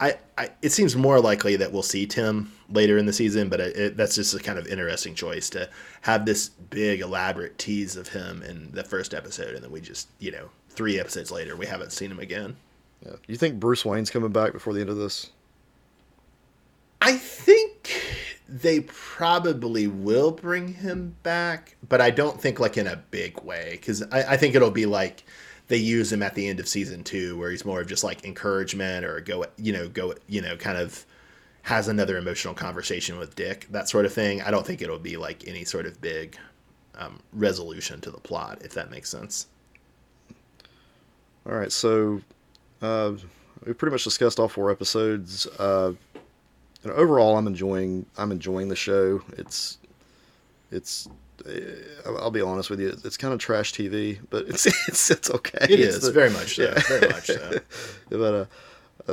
I, 0.00 0.14
I, 0.36 0.50
it 0.62 0.70
seems 0.70 0.94
more 0.94 1.20
likely 1.20 1.56
that 1.56 1.72
we'll 1.72 1.82
see 1.82 2.06
Tim 2.06 2.52
later 2.70 2.98
in 2.98 3.06
the 3.06 3.12
season, 3.12 3.48
but 3.48 3.60
it, 3.60 3.76
it, 3.76 3.96
that's 3.96 4.14
just 4.14 4.34
a 4.34 4.38
kind 4.38 4.58
of 4.58 4.66
interesting 4.68 5.14
choice 5.14 5.50
to 5.50 5.68
have 6.02 6.24
this 6.24 6.48
big 6.48 7.00
elaborate 7.00 7.58
tease 7.58 7.96
of 7.96 8.08
him 8.08 8.42
in 8.42 8.70
the 8.72 8.84
first 8.84 9.12
episode, 9.12 9.54
and 9.54 9.64
then 9.64 9.72
we 9.72 9.80
just 9.80 10.08
you 10.20 10.30
know 10.30 10.50
three 10.70 11.00
episodes 11.00 11.32
later 11.32 11.56
we 11.56 11.66
haven't 11.66 11.92
seen 11.92 12.10
him 12.10 12.20
again. 12.20 12.56
Yeah. 13.04 13.16
You 13.26 13.36
think 13.36 13.58
Bruce 13.58 13.84
Wayne's 13.84 14.10
coming 14.10 14.30
back 14.30 14.52
before 14.52 14.72
the 14.72 14.80
end 14.80 14.90
of 14.90 14.96
this? 14.96 15.30
I 17.00 17.16
think 17.16 18.02
they 18.48 18.80
probably 18.80 19.86
will 19.86 20.30
bring 20.30 20.74
him 20.74 21.16
back, 21.22 21.76
but 21.88 22.00
I 22.00 22.10
don't 22.10 22.40
think 22.40 22.60
like 22.60 22.76
in 22.76 22.86
a 22.86 22.96
big 22.96 23.40
way 23.42 23.70
because 23.72 24.02
I, 24.10 24.32
I, 24.32 24.36
think 24.36 24.54
it'll 24.54 24.70
be 24.70 24.86
like 24.86 25.22
they 25.68 25.76
use 25.76 26.12
him 26.12 26.22
at 26.22 26.34
the 26.34 26.48
end 26.48 26.60
of 26.60 26.68
season 26.68 27.04
two, 27.04 27.38
where 27.38 27.50
he's 27.50 27.64
more 27.64 27.80
of 27.80 27.86
just 27.86 28.02
like 28.02 28.24
encouragement 28.24 29.04
or 29.04 29.20
go, 29.20 29.44
you 29.56 29.72
know, 29.72 29.88
go, 29.88 30.14
you 30.26 30.40
know, 30.40 30.56
kind 30.56 30.78
of 30.78 31.04
has 31.62 31.88
another 31.88 32.16
emotional 32.16 32.54
conversation 32.54 33.18
with 33.18 33.36
Dick, 33.36 33.66
that 33.70 33.88
sort 33.88 34.06
of 34.06 34.12
thing. 34.12 34.40
I 34.40 34.50
don't 34.50 34.66
think 34.66 34.80
it'll 34.80 34.98
be 34.98 35.18
like 35.18 35.46
any 35.46 35.64
sort 35.64 35.84
of 35.84 36.00
big 36.00 36.38
um, 36.96 37.20
resolution 37.32 38.00
to 38.00 38.10
the 38.10 38.18
plot, 38.18 38.62
if 38.62 38.72
that 38.74 38.90
makes 38.90 39.10
sense. 39.10 39.46
All 41.46 41.54
right, 41.54 41.70
so 41.70 42.20
uh, 42.82 43.12
we 43.64 43.72
pretty 43.74 43.92
much 43.92 44.04
discussed 44.04 44.40
all 44.40 44.48
four 44.48 44.70
episodes. 44.70 45.46
Uh, 45.58 45.92
and 46.82 46.92
overall, 46.92 47.36
I'm 47.36 47.46
enjoying. 47.46 48.06
I'm 48.16 48.32
enjoying 48.32 48.68
the 48.68 48.76
show. 48.76 49.22
It's, 49.36 49.78
it's. 50.70 51.08
I'll 52.06 52.30
be 52.30 52.40
honest 52.40 52.70
with 52.70 52.80
you. 52.80 52.96
It's 53.04 53.16
kind 53.16 53.32
of 53.32 53.40
trash 53.40 53.72
TV, 53.72 54.18
but 54.30 54.48
it's 54.48 54.66
it's 54.88 55.10
it's 55.10 55.30
okay. 55.30 55.64
It 55.64 55.80
it's 55.80 55.96
is 55.96 56.02
the, 56.02 56.12
very 56.12 56.30
much 56.30 56.56
so. 56.56 56.62
Yeah. 56.64 56.80
Very 56.88 57.08
much 57.08 57.26
so. 57.26 57.60
but 58.10 58.34
uh, 58.34 58.44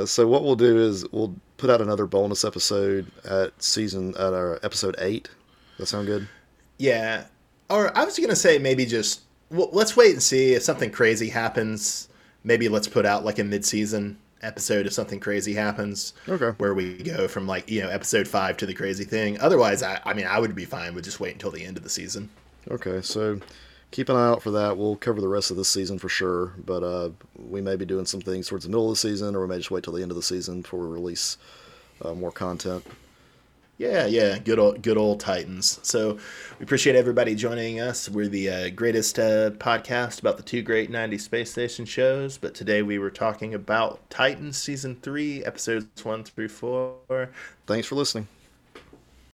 uh, 0.00 0.06
so 0.06 0.26
what 0.26 0.44
we'll 0.44 0.56
do 0.56 0.78
is 0.78 1.06
we'll 1.12 1.34
put 1.56 1.70
out 1.70 1.80
another 1.80 2.06
bonus 2.06 2.44
episode 2.44 3.10
at 3.24 3.60
season 3.62 4.10
at 4.16 4.32
our 4.32 4.58
episode 4.62 4.94
eight. 4.98 5.28
That 5.78 5.86
sound 5.86 6.06
good? 6.06 6.28
Yeah. 6.78 7.24
Or 7.68 7.96
I 7.96 8.04
was 8.04 8.18
gonna 8.18 8.36
say 8.36 8.58
maybe 8.58 8.86
just 8.86 9.22
well, 9.50 9.70
let's 9.72 9.96
wait 9.96 10.12
and 10.12 10.22
see 10.22 10.54
if 10.54 10.62
something 10.62 10.90
crazy 10.90 11.28
happens 11.28 12.08
maybe 12.46 12.68
let's 12.68 12.88
put 12.88 13.04
out 13.04 13.24
like 13.24 13.38
a 13.38 13.44
mid-season 13.44 14.16
episode 14.42 14.86
if 14.86 14.92
something 14.92 15.20
crazy 15.20 15.54
happens. 15.54 16.12
Okay. 16.28 16.50
Where 16.58 16.74
we 16.74 16.98
go 16.98 17.28
from 17.28 17.46
like, 17.46 17.70
you 17.70 17.82
know, 17.82 17.88
episode 17.88 18.28
five 18.28 18.56
to 18.58 18.66
the 18.66 18.74
crazy 18.74 19.04
thing. 19.04 19.40
Otherwise, 19.40 19.82
I, 19.82 20.00
I 20.04 20.14
mean, 20.14 20.26
I 20.26 20.38
would 20.38 20.54
be 20.54 20.64
fine 20.64 20.94
with 20.94 21.04
just 21.04 21.20
wait 21.20 21.32
until 21.32 21.50
the 21.50 21.64
end 21.64 21.76
of 21.76 21.82
the 21.82 21.90
season. 21.90 22.28
Okay. 22.70 23.00
So 23.02 23.40
keep 23.90 24.08
an 24.08 24.16
eye 24.16 24.28
out 24.28 24.42
for 24.42 24.50
that. 24.52 24.76
We'll 24.76 24.96
cover 24.96 25.20
the 25.20 25.28
rest 25.28 25.50
of 25.50 25.56
this 25.56 25.68
season 25.68 25.98
for 25.98 26.08
sure. 26.08 26.52
But 26.64 26.82
uh, 26.82 27.10
we 27.36 27.60
may 27.60 27.76
be 27.76 27.84
doing 27.84 28.06
some 28.06 28.20
things 28.20 28.48
towards 28.48 28.64
the 28.64 28.70
middle 28.70 28.90
of 28.90 28.92
the 28.92 28.96
season, 28.96 29.34
or 29.34 29.42
we 29.42 29.48
may 29.48 29.58
just 29.58 29.70
wait 29.70 29.84
till 29.84 29.92
the 29.92 30.02
end 30.02 30.10
of 30.10 30.16
the 30.16 30.22
season 30.22 30.62
before 30.62 30.80
we 30.80 30.86
release 30.86 31.38
uh, 32.02 32.14
more 32.14 32.32
content. 32.32 32.84
Yeah, 33.78 34.06
yeah, 34.06 34.38
good 34.38 34.58
old 34.58 34.80
good 34.80 34.96
old 34.96 35.20
Titans. 35.20 35.78
So 35.82 36.18
we 36.58 36.64
appreciate 36.64 36.96
everybody 36.96 37.34
joining 37.34 37.78
us. 37.78 38.08
We're 38.08 38.28
the 38.28 38.48
uh, 38.48 38.70
greatest 38.70 39.18
uh, 39.18 39.50
podcast 39.50 40.20
about 40.20 40.38
the 40.38 40.42
two 40.42 40.62
great 40.62 40.90
'90s 40.90 41.20
space 41.20 41.50
station 41.50 41.84
shows, 41.84 42.38
but 42.38 42.54
today 42.54 42.80
we 42.80 42.98
were 42.98 43.10
talking 43.10 43.52
about 43.52 44.00
Titans 44.08 44.56
season 44.56 44.96
three, 45.02 45.44
episodes 45.44 45.86
one 46.04 46.24
through 46.24 46.48
four. 46.48 47.28
Thanks 47.66 47.86
for 47.86 47.96
listening. 47.96 48.28